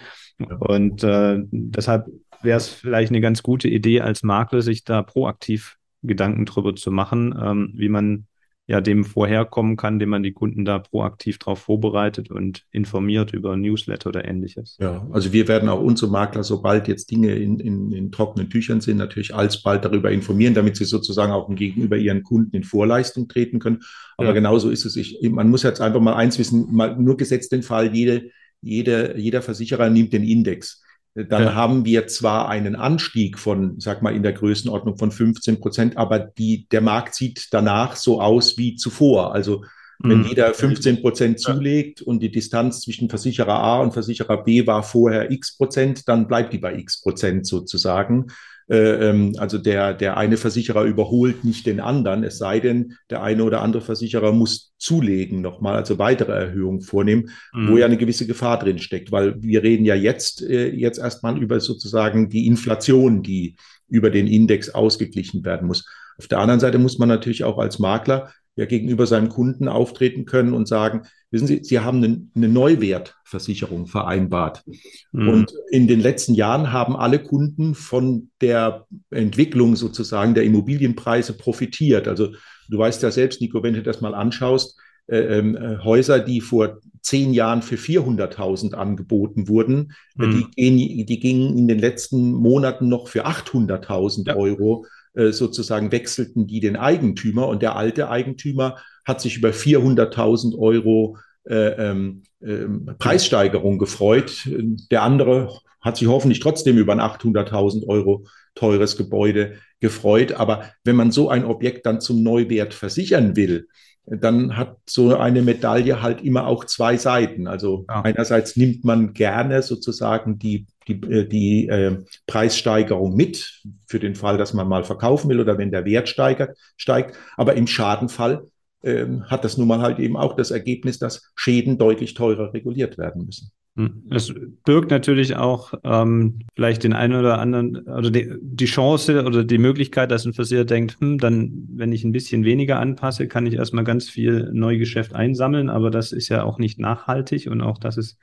[0.59, 2.07] Und äh, deshalb
[2.45, 6.91] wäre es vielleicht eine ganz gute Idee als Makler, sich da proaktiv Gedanken drüber zu
[6.91, 8.27] machen, ähm, wie man
[8.67, 13.55] ja dem vorherkommen kann, dem man die Kunden da proaktiv darauf vorbereitet und informiert über
[13.55, 14.77] Newsletter oder ähnliches.
[14.79, 18.81] Ja, also wir werden auch unsere Makler, sobald jetzt Dinge in, in, in trockenen Tüchern
[18.81, 23.59] sind, natürlich alsbald darüber informieren, damit sie sozusagen auch gegenüber ihren Kunden in Vorleistung treten
[23.59, 23.81] können.
[24.17, 24.33] Aber ja.
[24.33, 24.95] genauso ist es.
[24.95, 28.31] Ich, man muss jetzt einfach mal eins wissen, mal nur gesetzt den Fall, jede,
[28.61, 30.81] jede, jeder Versicherer nimmt den Index
[31.15, 31.55] dann ja.
[31.55, 36.19] haben wir zwar einen Anstieg von, sag mal, in der Größenordnung von 15 Prozent, aber
[36.19, 39.33] die, der Markt sieht danach so aus wie zuvor.
[39.33, 39.63] Also
[39.99, 40.25] wenn mhm.
[40.25, 45.31] jeder 15 Prozent zulegt und die Distanz zwischen Versicherer A und Versicherer B war vorher
[45.31, 48.27] x Prozent, dann bleibt die bei x Prozent sozusagen.
[48.67, 53.21] Äh, ähm, also der, der eine Versicherer überholt nicht den anderen, es sei denn, der
[53.21, 57.69] eine oder andere Versicherer muss zulegen nochmal, also weitere Erhöhungen vornehmen, mhm.
[57.69, 61.37] wo ja eine gewisse Gefahr drin steckt, weil wir reden ja jetzt, äh, jetzt erstmal
[61.37, 63.55] über sozusagen die Inflation, die
[63.87, 65.85] über den Index ausgeglichen werden muss.
[66.17, 70.25] Auf der anderen Seite muss man natürlich auch als Makler ja gegenüber seinem Kunden auftreten
[70.25, 74.63] können und sagen, wissen Sie, Sie haben eine, eine Neuwertversicherung vereinbart.
[75.11, 75.29] Mhm.
[75.29, 82.07] Und in den letzten Jahren haben alle Kunden von der Entwicklung sozusagen der Immobilienpreise profitiert.
[82.07, 82.29] Also
[82.69, 86.41] du weißt ja selbst, Nico, wenn du das mal anschaust, äh, ähm, äh, Häuser, die
[86.41, 90.47] vor zehn Jahren für 400.000 angeboten wurden, mhm.
[90.55, 94.35] die, die gingen in den letzten Monaten noch für 800.000 ja.
[94.35, 100.57] Euro äh, sozusagen wechselten die den Eigentümer und der alte Eigentümer hat sich über 400.000
[100.57, 102.65] Euro äh, ähm, äh,
[102.97, 104.49] Preissteigerung gefreut.
[104.91, 108.25] Der andere hat sich hoffentlich trotzdem über ein 800.000 Euro
[108.55, 110.33] teures Gebäude gefreut.
[110.33, 113.67] Aber wenn man so ein Objekt dann zum Neuwert versichern will,
[114.07, 117.47] dann hat so eine Medaille halt immer auch zwei Seiten.
[117.47, 118.01] Also ja.
[118.03, 124.37] einerseits nimmt man gerne sozusagen die, die, äh, die äh, Preissteigerung mit für den Fall,
[124.37, 127.15] dass man mal verkaufen will oder wenn der Wert steigert, steigt.
[127.35, 128.45] Aber im Schadenfall
[128.85, 132.97] äh, hat das nun mal halt eben auch das Ergebnis, dass Schäden deutlich teurer reguliert
[132.97, 133.51] werden müssen.
[133.77, 134.03] Hm.
[134.09, 139.43] Es birgt natürlich auch ähm, vielleicht den einen oder anderen, oder die, die, Chance oder
[139.43, 143.45] die Möglichkeit, dass ein Versicherer denkt, hm, dann, wenn ich ein bisschen weniger anpasse, kann
[143.45, 147.77] ich erstmal ganz viel Neugeschäft einsammeln, aber das ist ja auch nicht nachhaltig und auch
[147.77, 148.17] das ist,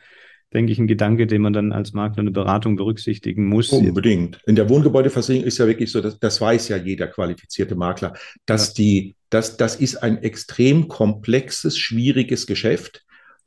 [0.52, 3.70] denke ich, ein Gedanke, den man dann als Makler eine Beratung berücksichtigen muss.
[3.70, 4.40] Unbedingt.
[4.46, 8.14] In der Wohngebäudeversicherung ist ja wirklich so, das, das weiß ja jeder qualifizierte Makler,
[8.46, 8.74] dass ja.
[8.74, 13.04] die, das, das ist ein extrem komplexes, schwieriges Geschäft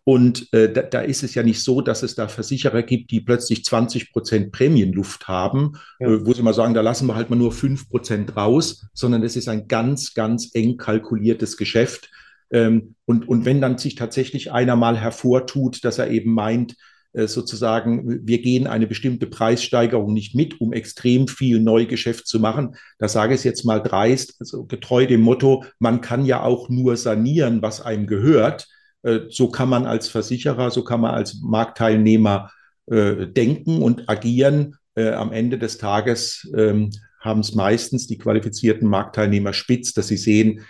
[0.08, 3.22] und äh, da, da, ist es ja nicht so, dass es da Versicherer gibt, die
[3.22, 6.08] plötzlich 20 Prozent Prämienluft haben, ja.
[6.08, 9.24] äh, wo sie mal sagen, da lassen wir halt mal nur fünf Prozent raus, sondern
[9.24, 12.12] es ist ein ganz, ganz eng kalkuliertes Geschäft.
[12.52, 16.76] Ähm, und, und wenn dann sich tatsächlich einer mal hervortut, dass er eben meint,
[17.16, 22.76] sozusagen, wir gehen eine bestimmte Preissteigerung nicht mit, um extrem viel Neugeschäft zu machen.
[23.00, 26.70] Da sage ich es jetzt mal dreist, also getreu dem Motto, man kann ja auch
[26.70, 28.68] nur sanieren, was einem gehört.
[29.06, 32.52] Äh, so kann man als Versicherer, so kann man als Marktteilnehmer
[32.88, 34.76] äh, denken und agieren.
[34.96, 40.18] Äh, am Ende des Tages ähm, haben es meistens die qualifizierten Marktteilnehmer spitz, dass sie
[40.18, 40.62] sehen,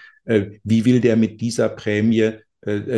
[0.63, 2.31] wie will der mit dieser Prämie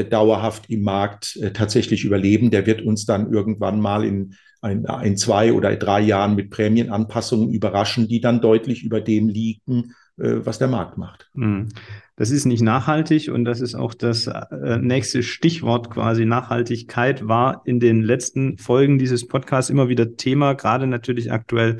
[0.09, 2.51] dauerhaft im Markt tatsächlich überleben.
[2.51, 7.49] Der wird uns dann irgendwann mal in, ein, in zwei oder drei Jahren mit Prämienanpassungen
[7.49, 11.29] überraschen, die dann deutlich über dem liegen, was der Markt macht.
[11.33, 11.69] Mhm.
[12.17, 16.25] Das ist nicht nachhaltig und das ist auch das äh, nächste Stichwort quasi.
[16.25, 21.77] Nachhaltigkeit war in den letzten Folgen dieses Podcasts immer wieder Thema, gerade natürlich aktuell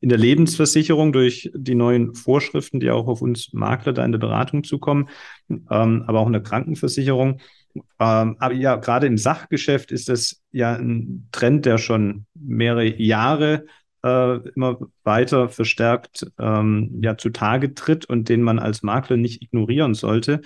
[0.00, 4.18] in der Lebensversicherung durch die neuen Vorschriften, die auch auf uns Makler da in der
[4.18, 5.08] Beratung zukommen,
[5.48, 7.40] ähm, aber auch in der Krankenversicherung.
[7.74, 13.66] Ähm, aber ja, gerade im Sachgeschäft ist das ja ein Trend, der schon mehrere Jahre
[14.02, 19.94] äh, immer weiter verstärkt ähm, ja zutage tritt und den man als Makler nicht ignorieren
[19.94, 20.40] sollte.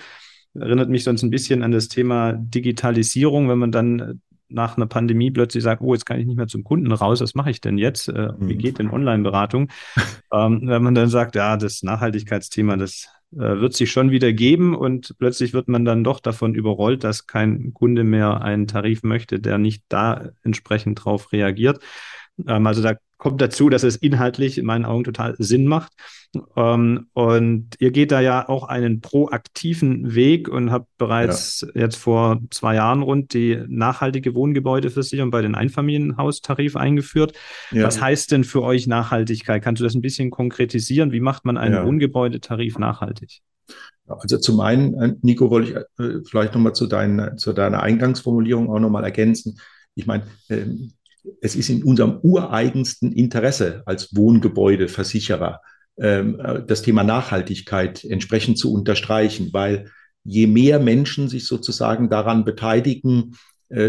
[0.55, 4.21] Erinnert mich sonst ein bisschen an das Thema Digitalisierung, wenn man dann
[4.55, 7.35] nach einer Pandemie plötzlich sagt, oh, jetzt kann ich nicht mehr zum Kunden raus, was
[7.35, 8.09] mache ich denn jetzt?
[8.09, 8.59] Äh, wie mhm.
[8.59, 9.69] geht denn Online-Beratung?
[10.33, 14.75] ähm, wenn man dann sagt, ja, das Nachhaltigkeitsthema, das äh, wird sich schon wieder geben
[14.75, 19.41] und plötzlich wird man dann doch davon überrollt, dass kein Kunde mehr einen Tarif möchte,
[19.41, 21.81] der nicht da entsprechend drauf reagiert.
[22.47, 25.93] Ähm, also da kommt dazu, dass es inhaltlich in meinen Augen total Sinn macht.
[26.57, 31.85] Ähm, und ihr geht da ja auch einen proaktiven Weg und habt bereits ja.
[31.85, 37.33] jetzt vor zwei Jahren rund die nachhaltige Wohngebäudeversicherung bei den Einfamilienhaustarif eingeführt.
[37.71, 37.87] Ja.
[37.87, 39.63] Was heißt denn für euch Nachhaltigkeit?
[39.63, 41.11] Kannst du das ein bisschen konkretisieren?
[41.11, 41.87] Wie macht man einen ja.
[41.87, 43.41] Wohngebäudetarif nachhaltig?
[44.07, 48.69] Also zum einen, äh, Nico, wollte ich äh, vielleicht nochmal zu, dein, zu deiner Eingangsformulierung
[48.69, 49.59] auch nochmal ergänzen.
[49.95, 50.93] Ich meine, ähm,
[51.41, 55.61] es ist in unserem ureigensten Interesse als Wohngebäudeversicherer,
[55.99, 59.91] ähm, äh, das Thema Nachhaltigkeit entsprechend zu unterstreichen, weil
[60.25, 63.37] je mehr Menschen sich sozusagen daran beteiligen,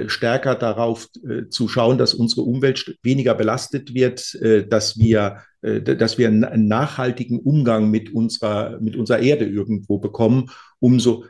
[0.08, 6.20] stärker darauf äh, zu schauen, dass unsere Umwelt weniger belastet wird, äh, dass wir, dass
[6.20, 11.26] wir einen nachhaltigen Umgang mit unserer, mit unserer Erde irgendwo bekommen, umso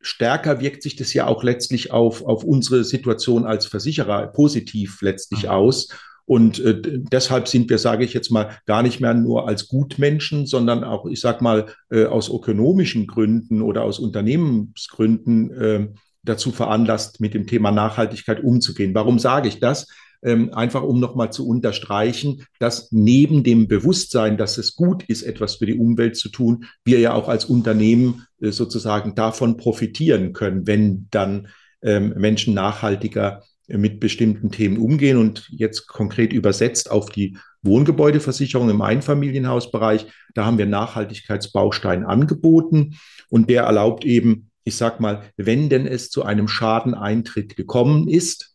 [0.00, 5.42] stärker wirkt sich das ja auch letztlich auf, auf unsere Situation als Versicherer positiv letztlich
[5.42, 5.50] mhm.
[5.50, 5.88] aus.
[6.26, 10.46] Und äh, deshalb sind wir, sage ich jetzt mal, gar nicht mehr nur als Gutmenschen,
[10.46, 15.88] sondern auch, ich sage mal, äh, aus ökonomischen Gründen oder aus Unternehmensgründen äh,
[16.24, 18.94] dazu veranlasst, mit dem Thema Nachhaltigkeit umzugehen.
[18.94, 19.86] Warum sage ich das?
[20.22, 25.56] Ähm, einfach um nochmal zu unterstreichen, dass neben dem Bewusstsein, dass es gut ist, etwas
[25.56, 30.66] für die Umwelt zu tun, wir ja auch als Unternehmen äh, sozusagen davon profitieren können,
[30.66, 31.48] wenn dann
[31.82, 35.18] ähm, Menschen nachhaltiger mit bestimmten Themen umgehen.
[35.18, 42.96] Und jetzt konkret übersetzt auf die Wohngebäudeversicherung im Einfamilienhausbereich, da haben wir Nachhaltigkeitsbaustein angeboten
[43.30, 48.54] und der erlaubt eben ich sag mal, wenn denn es zu einem Schadeneintritt gekommen ist,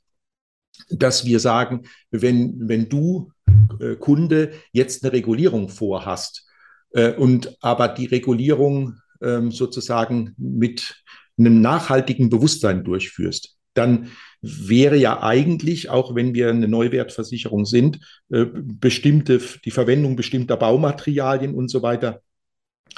[0.89, 3.31] dass wir sagen, wenn, wenn du
[3.79, 6.47] äh, Kunde jetzt eine Regulierung vorhast
[6.91, 11.03] äh, und aber die Regulierung äh, sozusagen mit
[11.37, 14.09] einem nachhaltigen Bewusstsein durchführst, dann
[14.41, 21.53] wäre ja eigentlich, auch wenn wir eine Neuwertversicherung sind, äh, bestimmte, die Verwendung bestimmter Baumaterialien
[21.53, 22.21] und so weiter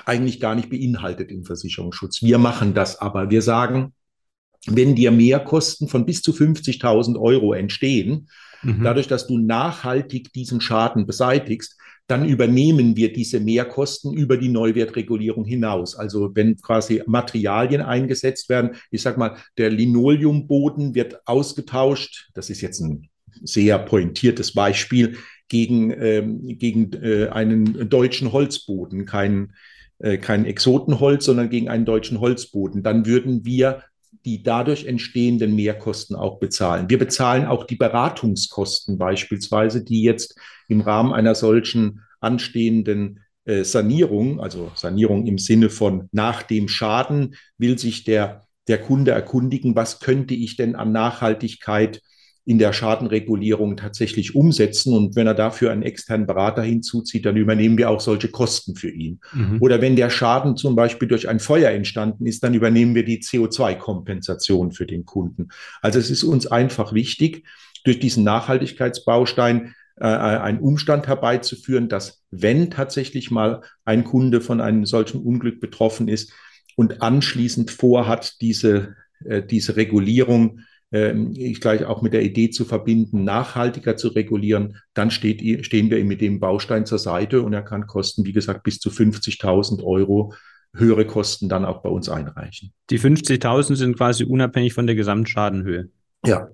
[0.05, 2.21] eigentlich gar nicht beinhaltet im Versicherungsschutz.
[2.21, 3.29] Wir machen das aber.
[3.29, 3.93] Wir sagen,
[4.67, 8.29] wenn dir Mehrkosten von bis zu 50.000 Euro entstehen,
[8.61, 8.83] mhm.
[8.83, 11.77] dadurch, dass du nachhaltig diesen Schaden beseitigst,
[12.07, 15.95] dann übernehmen wir diese Mehrkosten über die Neuwertregulierung hinaus.
[15.95, 22.61] Also wenn quasi Materialien eingesetzt werden, ich sage mal, der Linoleumboden wird ausgetauscht, das ist
[22.61, 23.09] jetzt ein
[23.43, 29.53] sehr pointiertes Beispiel, gegen, ähm, gegen äh, einen deutschen Holzboden, kein,
[30.01, 33.83] äh, kein Exotenholz, sondern gegen einen deutschen Holzboden, dann würden wir
[34.25, 36.89] die dadurch entstehenden Mehrkosten auch bezahlen.
[36.89, 40.37] Wir bezahlen auch die Beratungskosten beispielsweise, die jetzt
[40.67, 47.35] im Rahmen einer solchen anstehenden äh, Sanierung, also Sanierung im Sinne von nach dem Schaden,
[47.57, 52.01] will sich der, der Kunde erkundigen, was könnte ich denn an Nachhaltigkeit
[52.43, 54.95] in der Schadenregulierung tatsächlich umsetzen.
[54.95, 58.89] Und wenn er dafür einen externen Berater hinzuzieht, dann übernehmen wir auch solche Kosten für
[58.89, 59.19] ihn.
[59.33, 59.57] Mhm.
[59.59, 63.19] Oder wenn der Schaden zum Beispiel durch ein Feuer entstanden ist, dann übernehmen wir die
[63.19, 65.49] CO2-Kompensation für den Kunden.
[65.81, 67.45] Also es ist uns einfach wichtig,
[67.83, 74.85] durch diesen Nachhaltigkeitsbaustein äh, einen Umstand herbeizuführen, dass wenn tatsächlich mal ein Kunde von einem
[74.85, 76.33] solchen Unglück betroffen ist
[76.75, 83.23] und anschließend vorhat, diese, äh, diese Regulierung ich gleich auch mit der Idee zu verbinden,
[83.23, 87.61] nachhaltiger zu regulieren, dann steht, stehen wir ihm mit dem Baustein zur Seite und er
[87.61, 90.33] kann Kosten, wie gesagt, bis zu 50.000 Euro
[90.75, 92.73] höhere Kosten dann auch bei uns einreichen.
[92.89, 95.89] Die 50.000 sind quasi unabhängig von der Gesamtschadenhöhe.
[96.25, 96.49] Ja.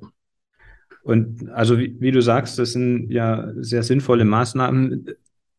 [1.03, 5.07] Und also wie, wie, du sagst, das sind ja sehr sinnvolle Maßnahmen,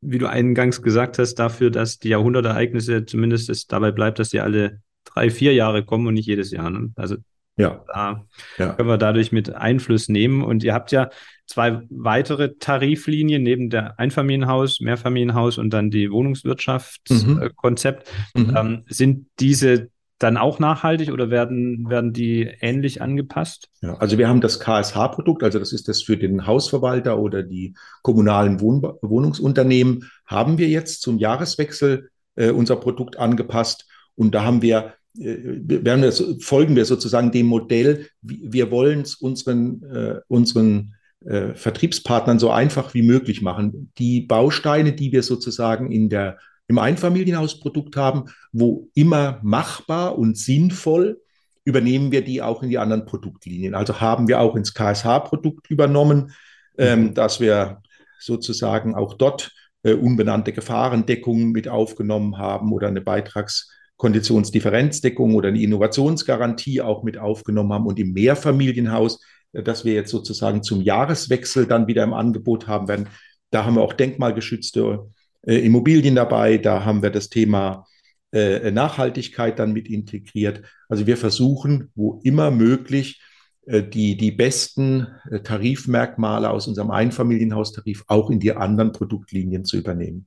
[0.01, 4.41] wie du eingangs gesagt hast, dafür, dass die Jahrhundertereignisse zumindest es dabei bleibt, dass die
[4.41, 6.71] alle drei, vier Jahre kommen und nicht jedes Jahr.
[6.71, 6.93] Ne?
[6.97, 7.17] Also
[7.59, 7.85] ja.
[7.93, 8.25] Da
[8.57, 8.73] ja.
[8.73, 10.43] können wir dadurch mit Einfluss nehmen.
[10.43, 11.11] Und ihr habt ja
[11.47, 18.11] zwei weitere Tariflinien neben der Einfamilienhaus, Mehrfamilienhaus und dann die Wohnungswirtschaftskonzept.
[18.35, 18.43] Mhm.
[18.43, 18.57] mhm.
[18.57, 23.69] Ähm, sind diese dann auch nachhaltig oder werden, werden die ähnlich angepasst?
[23.81, 27.75] Ja, also wir haben das KSH-Produkt, also das ist das für den Hausverwalter oder die
[28.03, 33.87] kommunalen Wohn Wohnungsunternehmen, haben wir jetzt zum Jahreswechsel äh, unser Produkt angepasst.
[34.17, 39.83] Und da haben wir werden wir, folgen wir sozusagen dem Modell, wir wollen es unseren,
[39.83, 43.93] äh, unseren äh, Vertriebspartnern so einfach wie möglich machen.
[43.99, 51.21] Die Bausteine, die wir sozusagen in der, im Einfamilienhausprodukt haben, wo immer machbar und sinnvoll,
[51.65, 53.75] übernehmen wir die auch in die anderen Produktlinien.
[53.75, 56.33] Also haben wir auch ins KSH-Produkt übernommen,
[56.79, 57.15] ähm, mhm.
[57.15, 57.83] dass wir
[58.21, 59.53] sozusagen auch dort
[59.83, 67.19] äh, unbenannte Gefahrendeckungen mit aufgenommen haben oder eine Beitrags- Konditionsdifferenzdeckung oder eine Innovationsgarantie auch mit
[67.19, 69.21] aufgenommen haben und im Mehrfamilienhaus,
[69.53, 73.09] äh, das wir jetzt sozusagen zum Jahreswechsel dann wieder im Angebot haben werden,
[73.51, 75.11] Da haben wir auch denkmalgeschützte
[75.43, 76.59] äh, Immobilien dabei.
[76.59, 77.87] Da haben wir das Thema
[78.31, 80.63] äh, Nachhaltigkeit dann mit integriert.
[80.89, 83.23] Also wir versuchen, wo immer möglich,
[83.71, 85.09] die, die besten
[85.45, 90.27] Tarifmerkmale aus unserem Einfamilienhaustarif auch in die anderen Produktlinien zu übernehmen.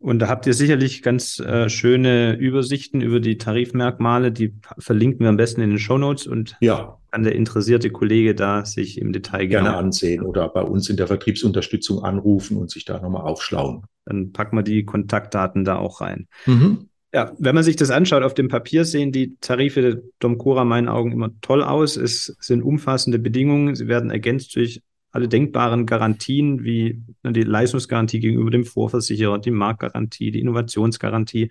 [0.00, 4.30] Und da habt ihr sicherlich ganz äh, schöne Übersichten über die Tarifmerkmale.
[4.30, 6.98] Die verlinken wir am besten in den Show Notes und ja.
[7.10, 10.96] kann der interessierte Kollege da sich im Detail gerne genau ansehen oder bei uns in
[10.96, 13.82] der Vertriebsunterstützung anrufen und sich da nochmal aufschlauen.
[14.04, 16.28] Dann packen wir die Kontaktdaten da auch rein.
[16.46, 16.88] Mhm.
[17.12, 20.88] Ja, wenn man sich das anschaut, auf dem Papier sehen die Tarife der Domcora meinen
[20.88, 21.96] Augen immer toll aus.
[21.96, 23.74] Es sind umfassende Bedingungen.
[23.74, 29.50] Sie werden ergänzt durch alle denkbaren Garantien wie ne, die Leistungsgarantie gegenüber dem Vorversicherer, die
[29.50, 31.50] Marktgarantie, die Innovationsgarantie.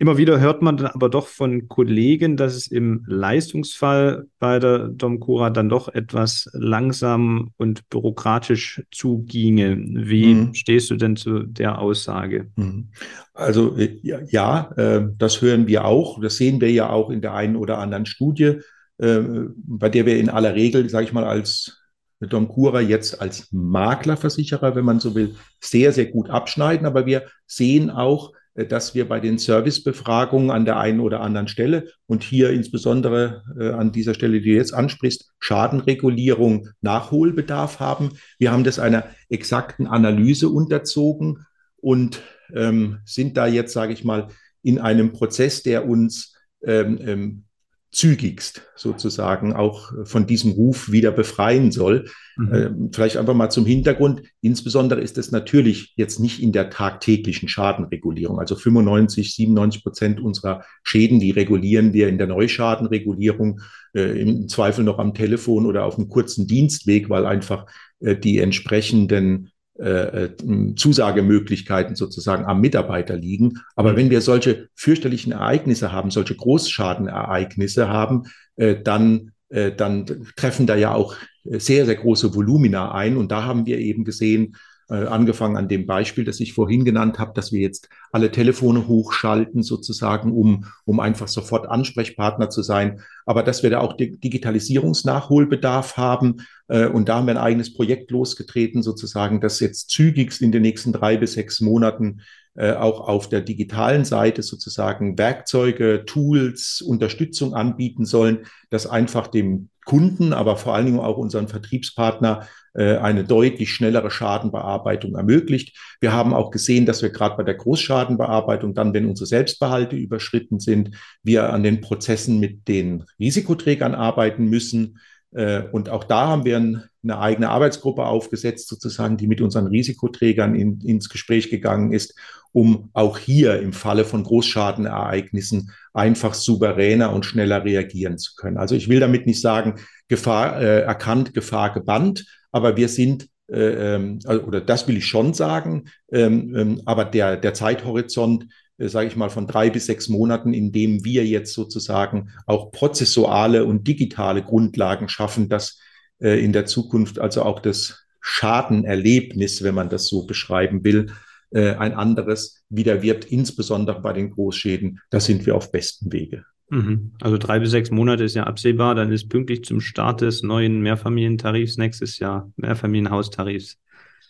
[0.00, 4.88] Immer wieder hört man dann aber doch von Kollegen, dass es im Leistungsfall bei der
[4.88, 9.76] Domcura dann doch etwas langsam und bürokratisch zuginge.
[9.78, 10.54] Wie mhm.
[10.54, 12.50] stehst du denn zu der Aussage?
[12.56, 12.88] Mhm.
[13.34, 16.18] Also äh, ja, äh, das hören wir auch.
[16.22, 18.60] Das sehen wir ja auch in der einen oder anderen Studie,
[18.96, 19.20] äh,
[19.54, 21.79] bei der wir in aller Regel, sage ich mal, als
[22.20, 26.86] Domcura jetzt als Maklerversicherer, wenn man so will, sehr, sehr gut abschneiden.
[26.86, 31.48] Aber wir sehen auch, äh, dass wir bei den Servicebefragungen an der einen oder anderen
[31.48, 38.10] Stelle und hier insbesondere äh, an dieser Stelle, die du jetzt ansprichst, Schadenregulierung Nachholbedarf haben.
[38.38, 42.22] Wir haben das einer exakten Analyse unterzogen und
[42.54, 44.28] ähm, sind da jetzt, sage ich mal,
[44.62, 47.44] in einem Prozess, der uns ähm, ähm,
[47.92, 52.06] zügigst sozusagen auch von diesem Ruf wieder befreien soll.
[52.36, 52.52] Mhm.
[52.52, 54.22] Äh, vielleicht einfach mal zum Hintergrund.
[54.40, 58.38] Insbesondere ist es natürlich jetzt nicht in der tagtäglichen Schadenregulierung.
[58.38, 63.60] Also 95, 97 Prozent unserer Schäden, die regulieren wir in der Neuschadenregulierung,
[63.94, 67.66] äh, im Zweifel noch am Telefon oder auf einem kurzen Dienstweg, weil einfach
[67.98, 73.60] äh, die entsprechenden äh, äh, Zusagemöglichkeiten sozusagen am Mitarbeiter liegen.
[73.76, 73.96] Aber mhm.
[73.96, 78.24] wenn wir solche fürchterlichen Ereignisse haben, solche Großschadenereignisse haben,
[78.56, 80.04] äh, dann, äh, dann
[80.36, 83.16] treffen da ja auch sehr, sehr große Volumina ein.
[83.16, 84.56] Und da haben wir eben gesehen,
[84.90, 88.88] äh, angefangen an dem Beispiel, das ich vorhin genannt habe, dass wir jetzt alle Telefone
[88.88, 93.00] hochschalten, sozusagen, um, um einfach sofort Ansprechpartner zu sein.
[93.24, 96.38] Aber dass wir da auch Digitalisierungsnachholbedarf haben.
[96.68, 100.62] Äh, und da haben wir ein eigenes Projekt losgetreten, sozusagen, das jetzt zügigst in den
[100.62, 102.22] nächsten drei bis sechs Monaten
[102.56, 109.68] äh, auch auf der digitalen Seite sozusagen Werkzeuge, Tools, Unterstützung anbieten sollen, das einfach dem
[109.84, 112.46] Kunden, aber vor allen Dingen auch unseren Vertriebspartner
[112.78, 115.76] eine deutlich schnellere Schadenbearbeitung ermöglicht.
[116.00, 120.60] Wir haben auch gesehen, dass wir gerade bei der Großschadenbearbeitung dann, wenn unsere Selbstbehalte überschritten
[120.60, 124.98] sind, wir an den Prozessen mit den Risikoträgern arbeiten müssen.
[125.32, 126.56] Äh, und auch da haben wir
[127.02, 132.14] eine eigene Arbeitsgruppe aufgesetzt, sozusagen, die mit unseren Risikoträgern in, ins Gespräch gegangen ist,
[132.52, 138.58] um auch hier im Falle von Großschadenereignissen einfach souveräner und schneller reagieren zu können.
[138.58, 139.76] Also ich will damit nicht sagen,
[140.08, 145.06] Gefahr äh, erkannt, Gefahr gebannt, aber wir sind, äh, ähm, also, oder das will ich
[145.06, 148.46] schon sagen, ähm, ähm, aber der, der Zeithorizont,
[148.78, 152.70] äh, sage ich mal, von drei bis sechs Monaten, in dem wir jetzt sozusagen auch
[152.70, 155.78] prozessuale und digitale Grundlagen schaffen, dass
[156.20, 161.12] äh, in der Zukunft also auch das Schadenerlebnis, wenn man das so beschreiben will,
[161.50, 165.00] äh, ein anderes wieder wird, insbesondere bei den Großschäden.
[165.10, 166.44] Da sind wir auf besten Wege.
[166.70, 167.12] Mhm.
[167.20, 168.94] Also drei bis sechs Monate ist ja absehbar.
[168.94, 173.78] Dann ist pünktlich zum Start des neuen Mehrfamilientarifs nächstes Jahr, Mehrfamilienhaustarifs,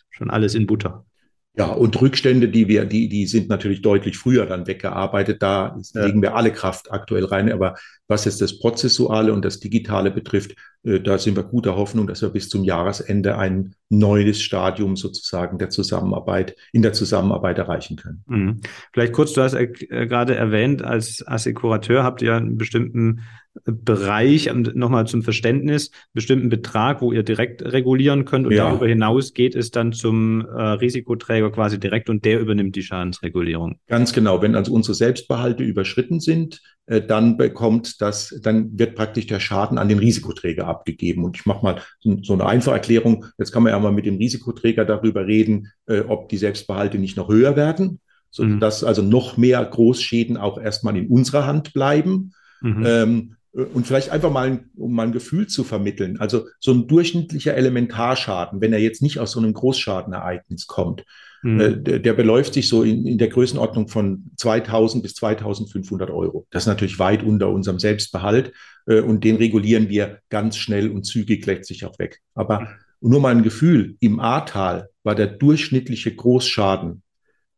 [0.09, 1.05] schon alles in Butter.
[1.53, 5.41] Ja, und Rückstände, die wir, die, die sind natürlich deutlich früher dann weggearbeitet.
[5.41, 6.05] Da ja.
[6.05, 7.51] legen wir alle Kraft aktuell rein.
[7.51, 7.75] Aber
[8.07, 12.21] was jetzt das Prozessuale und das Digitale betrifft, äh, da sind wir guter Hoffnung, dass
[12.21, 18.23] wir bis zum Jahresende ein neues Stadium sozusagen der Zusammenarbeit, in der Zusammenarbeit erreichen können.
[18.27, 18.61] Mhm.
[18.93, 23.23] Vielleicht kurz, du hast äh, gerade erwähnt, als Assekurateur habt ihr einen bestimmten
[23.65, 28.69] Bereich, nochmal zum Verständnis, bestimmten Betrag, wo ihr direkt regulieren könnt und ja.
[28.69, 33.77] darüber hinaus geht es dann zum äh, Risikoträger quasi direkt und der übernimmt die Schadensregulierung.
[33.87, 34.41] Ganz genau.
[34.41, 39.77] Wenn also unsere Selbstbehalte überschritten sind, äh, dann bekommt das, dann wird praktisch der Schaden
[39.77, 41.25] an den Risikoträger abgegeben.
[41.25, 41.81] Und ich mache mal
[42.21, 43.25] so eine einfache Erklärung.
[43.37, 47.17] Jetzt kann man ja mal mit dem Risikoträger darüber reden, äh, ob die Selbstbehalte nicht
[47.17, 47.99] noch höher werden,
[48.29, 48.87] sodass mhm.
[48.87, 52.31] also noch mehr Großschäden auch erstmal in unserer Hand bleiben.
[52.61, 52.83] Mhm.
[52.85, 56.17] Ähm, äh, und vielleicht einfach mal, um mal ein Gefühl zu vermitteln.
[56.19, 61.03] Also so ein durchschnittlicher Elementarschaden, wenn er jetzt nicht aus so einem Großschadenereignis kommt,
[61.41, 61.59] mhm.
[61.59, 66.47] äh, der, der, beläuft sich so in, in der Größenordnung von 2000 bis 2500 Euro.
[66.51, 68.53] Das ist natürlich weit unter unserem Selbstbehalt
[68.87, 72.21] äh, und den regulieren wir ganz schnell und zügig letztlich auch weg.
[72.33, 72.69] Aber
[73.01, 77.03] nur mal ein Gefühl, im Ahrtal war der durchschnittliche Großschaden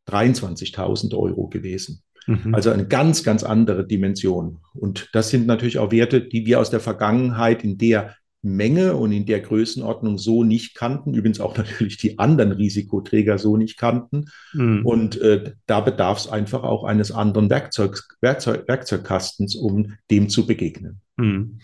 [0.07, 2.01] 23.000 Euro gewesen.
[2.27, 2.53] Mhm.
[2.53, 4.59] Also eine ganz, ganz andere Dimension.
[4.73, 9.13] Und das sind natürlich auch Werte, die wir aus der Vergangenheit in der Menge und
[9.13, 11.13] in der Größenordnung so nicht kannten.
[11.13, 14.25] Übrigens auch natürlich die anderen Risikoträger so nicht kannten.
[14.53, 14.85] Mhm.
[14.85, 20.45] Und äh, da bedarf es einfach auch eines anderen Werkzeugs, Werkzeug, Werkzeugkastens, um dem zu
[20.45, 20.99] begegnen.
[21.17, 21.59] Mhm.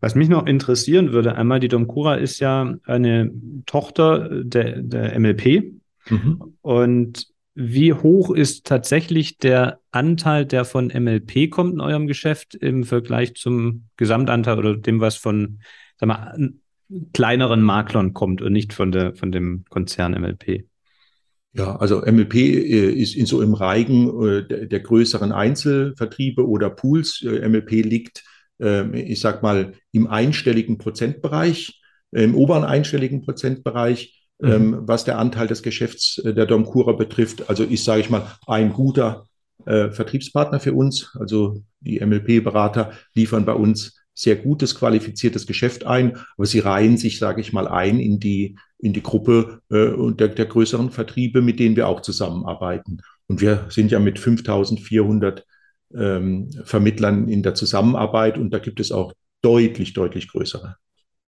[0.00, 3.30] Was mich noch interessieren würde, einmal die Domcura ist ja eine
[3.64, 5.72] Tochter der, der MLP.
[6.10, 6.56] Mhm.
[6.60, 12.84] Und wie hoch ist tatsächlich der Anteil, der von MLP kommt in eurem Geschäft im
[12.84, 15.60] Vergleich zum Gesamtanteil oder dem, was von
[15.98, 16.52] sag mal,
[17.12, 20.64] kleineren Maklern kommt und nicht von, der, von dem Konzern MLP?
[21.52, 26.68] Ja, also MLP äh, ist in so im Reigen äh, der, der, größeren Einzelvertriebe oder
[26.68, 27.22] Pools.
[27.22, 28.24] Äh, MLP liegt,
[28.58, 31.80] ähm, ich sag mal, im einstelligen Prozentbereich,
[32.10, 34.23] im oberen einstelligen Prozentbereich.
[34.40, 34.50] Mhm.
[34.50, 37.48] Ähm, was der Anteil des Geschäfts der Domcura betrifft.
[37.48, 39.26] Also ist, sage ich mal, ein guter
[39.66, 41.16] äh, Vertriebspartner für uns.
[41.18, 47.18] Also die MLP-Berater liefern bei uns sehr gutes, qualifiziertes Geschäft ein, aber sie reihen sich,
[47.18, 51.58] sage ich mal, ein in die, in die Gruppe äh, der, der größeren Vertriebe, mit
[51.58, 52.98] denen wir auch zusammenarbeiten.
[53.26, 55.44] Und wir sind ja mit 5400
[55.94, 59.12] ähm, Vermittlern in der Zusammenarbeit und da gibt es auch
[59.42, 60.76] deutlich, deutlich größere.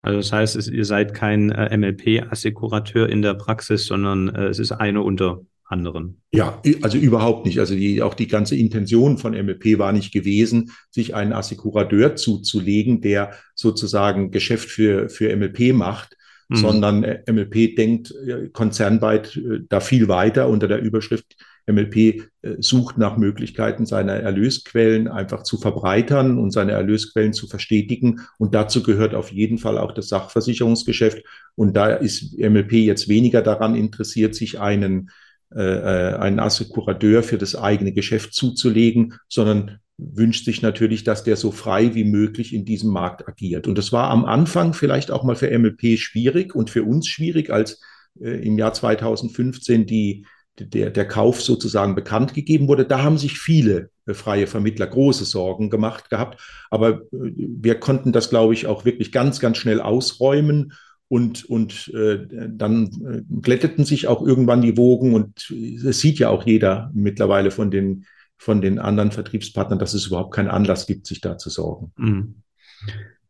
[0.07, 4.71] Also das heißt, ihr seid kein äh, MLP-Assekurateur in der Praxis, sondern äh, es ist
[4.71, 6.21] eine unter anderen.
[6.31, 7.59] Ja, also überhaupt nicht.
[7.59, 13.01] Also die, auch die ganze Intention von MLP war nicht gewesen, sich einen Assekurateur zuzulegen,
[13.01, 16.17] der sozusagen Geschäft für, für MLP macht,
[16.51, 16.57] mhm.
[16.57, 21.35] sondern äh, MLP denkt äh, konzernweit äh, da viel weiter unter der Überschrift
[21.67, 28.21] MLP sucht nach Möglichkeiten, seine Erlösquellen einfach zu verbreitern und seine Erlösquellen zu verstetigen.
[28.39, 31.25] Und dazu gehört auf jeden Fall auch das Sachversicherungsgeschäft.
[31.57, 35.11] Und da ist MLP jetzt weniger daran interessiert, sich einen
[35.55, 41.37] äh, äh, einen Assekurateur für das eigene Geschäft zuzulegen, sondern wünscht sich natürlich, dass der
[41.37, 43.69] so frei wie möglich in diesem Markt agiert.
[43.69, 47.51] Und das war am Anfang vielleicht auch mal für MLP schwierig und für uns schwierig,
[47.51, 47.81] als
[48.21, 50.27] äh, im Jahr 2015 die,
[50.59, 52.85] der, der Kauf sozusagen bekannt gegeben wurde.
[52.85, 56.41] Da haben sich viele äh, freie Vermittler große Sorgen gemacht gehabt.
[56.71, 60.73] Aber äh, wir konnten das, glaube ich, auch wirklich ganz, ganz schnell ausräumen
[61.09, 66.31] und, und äh, dann äh, glätteten sich auch irgendwann die Wogen und es sieht ja
[66.31, 68.07] auch jeder mittlerweile von den,
[68.39, 71.93] von den anderen Vertriebspartnern, dass es überhaupt keinen Anlass gibt, sich da zu sorgen.
[71.97, 72.43] Mhm.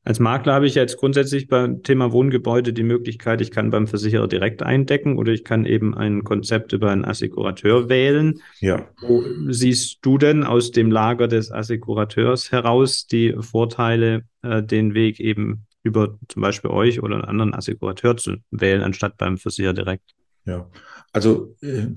[0.06, 4.28] Als Makler habe ich jetzt grundsätzlich beim Thema Wohngebäude die Möglichkeit, ich kann beim Versicherer
[4.28, 8.40] direkt eindecken oder ich kann eben ein Konzept über einen Assekurateur wählen.
[8.60, 8.88] Ja.
[9.00, 15.18] Wo siehst du denn aus dem Lager des Assekurateurs heraus die Vorteile, äh, den Weg
[15.18, 20.14] eben über zum Beispiel euch oder einen anderen Assekurateur zu wählen, anstatt beim Versicherer direkt.
[20.44, 20.70] Ja,
[21.12, 21.88] also äh,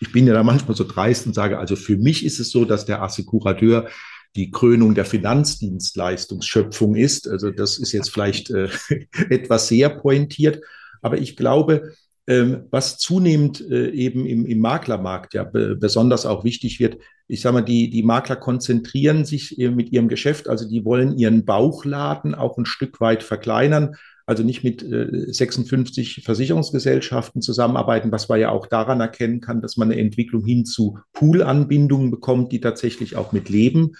[0.00, 2.64] ich bin ja da manchmal so dreist und sage, also für mich ist es so,
[2.64, 3.88] dass der Assekurateur
[4.36, 7.28] die Krönung der Finanzdienstleistungsschöpfung ist.
[7.28, 8.68] Also das ist jetzt vielleicht äh,
[9.30, 10.62] etwas sehr pointiert,
[11.02, 11.94] aber ich glaube,
[12.28, 16.98] ähm, was zunehmend äh, eben im, im Maklermarkt ja besonders auch wichtig wird.
[17.26, 21.16] Ich sage mal, die, die Makler konzentrieren sich äh, mit ihrem Geschäft, also die wollen
[21.16, 28.28] ihren Bauchladen auch ein Stück weit verkleinern, also nicht mit 56 äh, Versicherungsgesellschaften zusammenarbeiten, was
[28.28, 32.60] man ja auch daran erkennen kann, dass man eine Entwicklung hin zu Poolanbindungen bekommt, die
[32.60, 33.92] tatsächlich auch mit Leben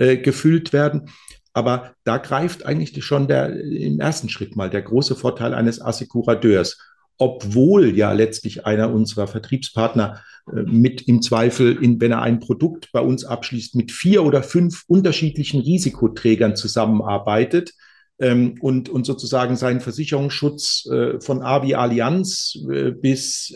[0.00, 1.08] äh, gefüllt werden.
[1.52, 6.78] Aber da greift eigentlich schon der, im ersten Schritt mal der große Vorteil eines Assekurateurs
[7.20, 12.90] obwohl ja letztlich einer unserer Vertriebspartner äh, mit im Zweifel, in, wenn er ein Produkt
[12.92, 17.72] bei uns abschließt, mit vier oder fünf unterschiedlichen Risikoträgern zusammenarbeitet
[18.18, 23.54] ähm, und, und sozusagen seinen Versicherungsschutz äh, von A wie Allianz äh, bis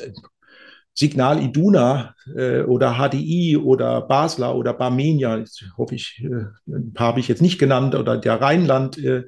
[0.95, 7.09] Signal Iduna äh, oder HDI oder Basler oder Barmenia, ich hoffe ich, äh, ein paar
[7.09, 9.25] habe ich jetzt nicht genannt, oder der Rheinland äh,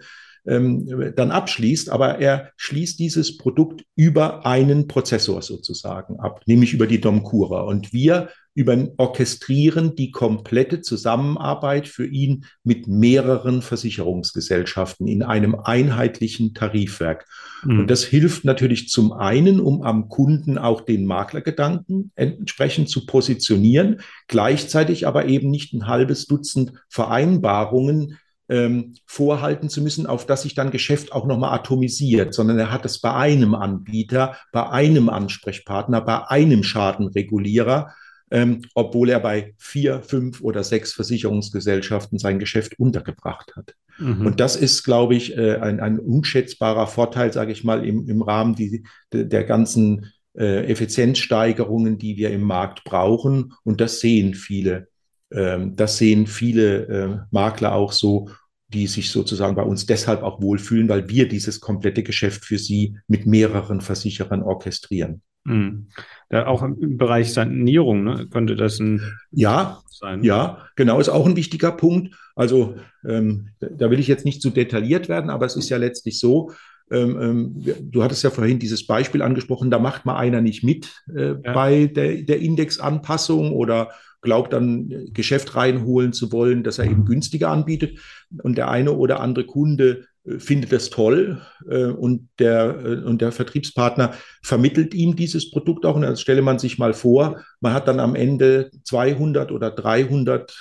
[0.47, 6.87] ähm, dann abschließt, aber er schließt dieses Produkt über einen Prozessor sozusagen ab, nämlich über
[6.87, 7.63] die Domcura.
[7.63, 16.55] Und wir über orchestrieren die komplette Zusammenarbeit für ihn mit mehreren Versicherungsgesellschaften in einem einheitlichen
[16.55, 17.27] Tarifwerk.
[17.65, 17.81] Mhm.
[17.81, 24.01] Und das hilft natürlich zum einen, um am Kunden auch den Maklergedanken entsprechend zu positionieren,
[24.27, 28.17] gleichzeitig aber eben nicht ein halbes Dutzend Vereinbarungen
[28.49, 32.85] ähm, vorhalten zu müssen, auf das sich dann Geschäft auch nochmal atomisiert, sondern er hat
[32.85, 37.93] es bei einem Anbieter, bei einem Ansprechpartner, bei einem Schadenregulierer.
[38.31, 43.75] ähm, obwohl er bei vier, fünf oder sechs Versicherungsgesellschaften sein Geschäft untergebracht hat.
[43.99, 44.27] Mhm.
[44.27, 48.23] Und das ist, glaube ich, äh, ein, ein unschätzbarer Vorteil, sage ich mal, im, im
[48.23, 53.55] Rahmen die, der ganzen äh, Effizienzsteigerungen, die wir im Markt brauchen.
[53.63, 54.89] Und das sehen viele.
[55.33, 58.29] Ähm, das sehen viele äh, Makler auch so
[58.69, 62.99] die sich sozusagen bei uns deshalb auch wohlfühlen, weil wir dieses komplette Geschäft für sie
[63.07, 65.23] mit mehreren Versicherern orchestrieren.
[65.45, 65.89] Mhm.
[66.31, 69.01] Ja, auch im Bereich Sanierung ne, könnte das ein
[69.31, 70.25] ja, sein.
[70.25, 72.17] Ja, genau, ist auch ein wichtiger Punkt.
[72.35, 76.19] Also ähm, da will ich jetzt nicht zu detailliert werden, aber es ist ja letztlich
[76.19, 76.51] so,
[76.91, 81.03] ähm, ähm, du hattest ja vorhin dieses Beispiel angesprochen, da macht mal einer nicht mit
[81.15, 81.53] äh, ja.
[81.53, 83.91] bei der, der Indexanpassung oder
[84.23, 87.99] glaubt dann Geschäft reinholen zu wollen, dass er eben günstiger anbietet.
[88.43, 93.21] Und der eine oder andere Kunde äh, findet das toll äh, und, der, äh, und
[93.21, 95.97] der Vertriebspartner vermittelt ihm dieses Produkt auch.
[95.97, 100.55] Und dann stelle man sich mal vor, man hat dann am Ende 200 oder 300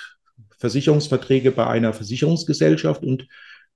[0.58, 3.26] Versicherungsverträge bei einer Versicherungsgesellschaft und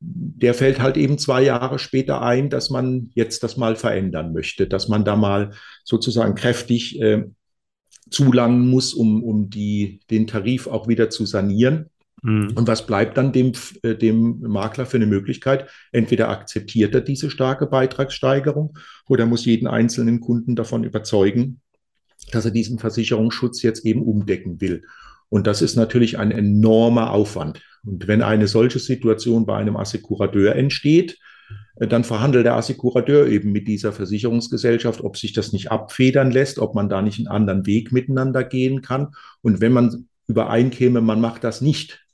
[0.01, 4.66] der fällt halt eben zwei Jahre später ein, dass man jetzt das mal verändern möchte,
[4.66, 5.51] dass man da mal
[5.85, 7.24] sozusagen kräftig äh,
[8.11, 11.86] zulangen muss, um, um die, den Tarif auch wieder zu sanieren.
[12.22, 12.52] Mhm.
[12.54, 13.52] Und was bleibt dann dem,
[13.82, 15.68] äh, dem Makler für eine Möglichkeit?
[15.92, 18.76] Entweder akzeptiert er diese starke Beitragssteigerung
[19.08, 21.61] oder muss jeden einzelnen Kunden davon überzeugen,
[22.32, 24.82] dass er diesen Versicherungsschutz jetzt eben umdecken will.
[25.28, 27.62] Und das ist natürlich ein enormer Aufwand.
[27.84, 31.18] Und wenn eine solche Situation bei einem Assekurateur entsteht,
[31.87, 36.74] dann verhandelt der Assekurateur eben mit dieser Versicherungsgesellschaft, ob sich das nicht abfedern lässt, ob
[36.74, 39.09] man da nicht einen anderen Weg miteinander gehen kann.
[39.41, 42.05] Und wenn man übereinkäme, man macht das nicht,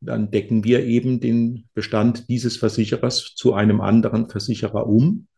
[0.00, 5.28] dann decken wir eben den Bestand dieses Versicherers zu einem anderen Versicherer um.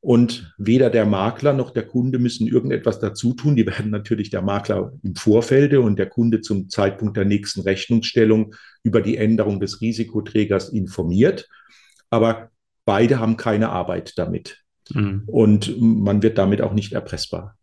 [0.00, 3.56] Und weder der Makler noch der Kunde müssen irgendetwas dazu tun.
[3.56, 8.54] Die werden natürlich der Makler im Vorfelde und der Kunde zum Zeitpunkt der nächsten Rechnungsstellung
[8.84, 11.48] über die Änderung des Risikoträgers informiert.
[12.10, 12.50] Aber
[12.88, 14.64] beide haben keine Arbeit damit.
[14.94, 15.24] Mhm.
[15.26, 17.54] Und man wird damit auch nicht erpressbar.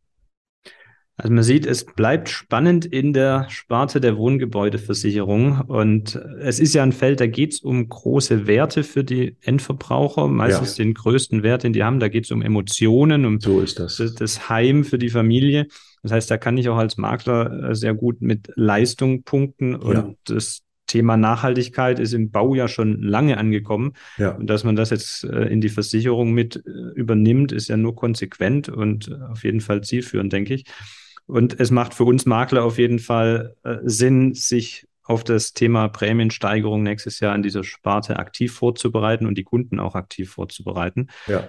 [1.18, 5.62] Also man sieht, es bleibt spannend in der Sparte der Wohngebäudeversicherung.
[5.62, 10.28] Und es ist ja ein Feld, da geht es um große Werte für die Endverbraucher,
[10.28, 10.84] meistens ja.
[10.84, 12.00] den größten Wert, den die haben.
[12.00, 13.98] Da geht es um Emotionen, um so ist das.
[13.98, 15.66] das Heim für die Familie.
[16.04, 19.74] Das heißt, da kann ich auch als Makler äh, sehr gut mit Leistung punkten.
[19.74, 20.14] Und ja.
[20.26, 23.94] das Thema Nachhaltigkeit ist im Bau ja schon lange angekommen.
[24.18, 24.32] Ja.
[24.32, 27.96] Und dass man das jetzt äh, in die Versicherung mit äh, übernimmt, ist ja nur
[27.96, 30.66] konsequent und auf jeden Fall zielführend, denke ich.
[31.28, 35.88] Und es macht für uns Makler auf jeden Fall äh, Sinn, sich auf das Thema
[35.88, 41.08] Prämiensteigerung nächstes Jahr in dieser Sparte aktiv vorzubereiten und die Kunden auch aktiv vorzubereiten.
[41.28, 41.48] Ja.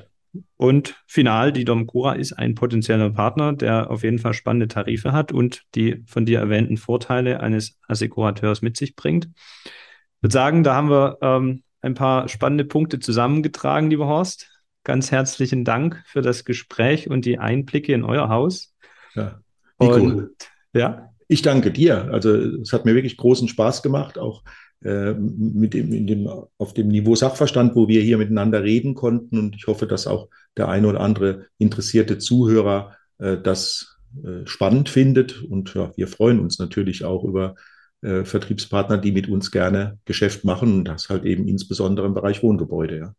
[0.57, 5.33] Und final, die Domcura ist ein potenzieller Partner, der auf jeden Fall spannende Tarife hat
[5.33, 9.29] und die von dir erwähnten Vorteile eines Assekurateurs mit sich bringt.
[9.65, 14.51] Ich würde sagen, da haben wir ähm, ein paar spannende Punkte zusammengetragen, lieber Horst.
[14.85, 18.75] Ganz herzlichen Dank für das Gespräch und die Einblicke in euer Haus.
[19.15, 19.41] Ja.
[19.79, 20.31] Nico, und,
[20.73, 21.13] ja.
[21.29, 22.09] Ich danke dir.
[22.13, 24.43] Also es hat mir wirklich großen Spaß gemacht, auch
[24.87, 26.29] mit dem, in dem,
[26.59, 29.39] auf dem Niveau Sachverstand, wo wir hier miteinander reden konnten.
[29.39, 34.89] Und ich hoffe, dass auch der eine oder andere interessierte Zuhörer äh, das äh, spannend
[34.89, 35.43] findet.
[35.43, 37.57] Und ja, wir freuen uns natürlich auch über
[38.03, 40.75] äh, Vertriebspartner, die mit uns gerne Geschäft machen.
[40.75, 42.99] Und das halt eben insbesondere im Bereich Wohngebäude.
[42.99, 43.15] Ja.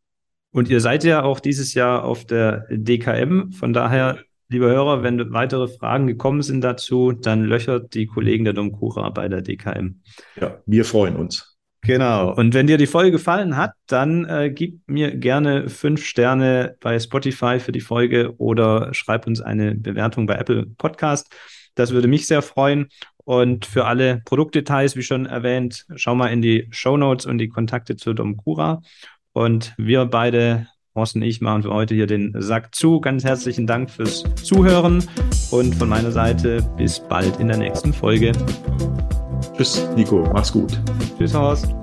[0.52, 3.52] Und ihr seid ja auch dieses Jahr auf der DKM.
[3.52, 8.54] Von daher Liebe Hörer, wenn weitere Fragen gekommen sind dazu, dann löchert die Kollegen der
[8.54, 10.02] Domkura bei der DKM.
[10.40, 11.57] Ja, wir freuen uns.
[11.88, 12.34] Genau.
[12.34, 17.00] Und wenn dir die Folge gefallen hat, dann äh, gib mir gerne fünf Sterne bei
[17.00, 21.34] Spotify für die Folge oder schreib uns eine Bewertung bei Apple Podcast.
[21.76, 22.90] Das würde mich sehr freuen.
[23.24, 27.48] Und für alle Produktdetails, wie schon erwähnt, schau mal in die Show Notes und die
[27.48, 28.82] Kontakte zu Domkura.
[29.32, 33.00] Und wir beide Horst und ich machen für heute hier den Sack zu.
[33.00, 35.08] Ganz herzlichen Dank fürs Zuhören
[35.52, 38.34] und von meiner Seite bis bald in der nächsten Folge.
[39.56, 40.24] Tschüss, Nico.
[40.34, 40.80] Mach's gut.
[41.18, 41.76] Tschüss, Horst.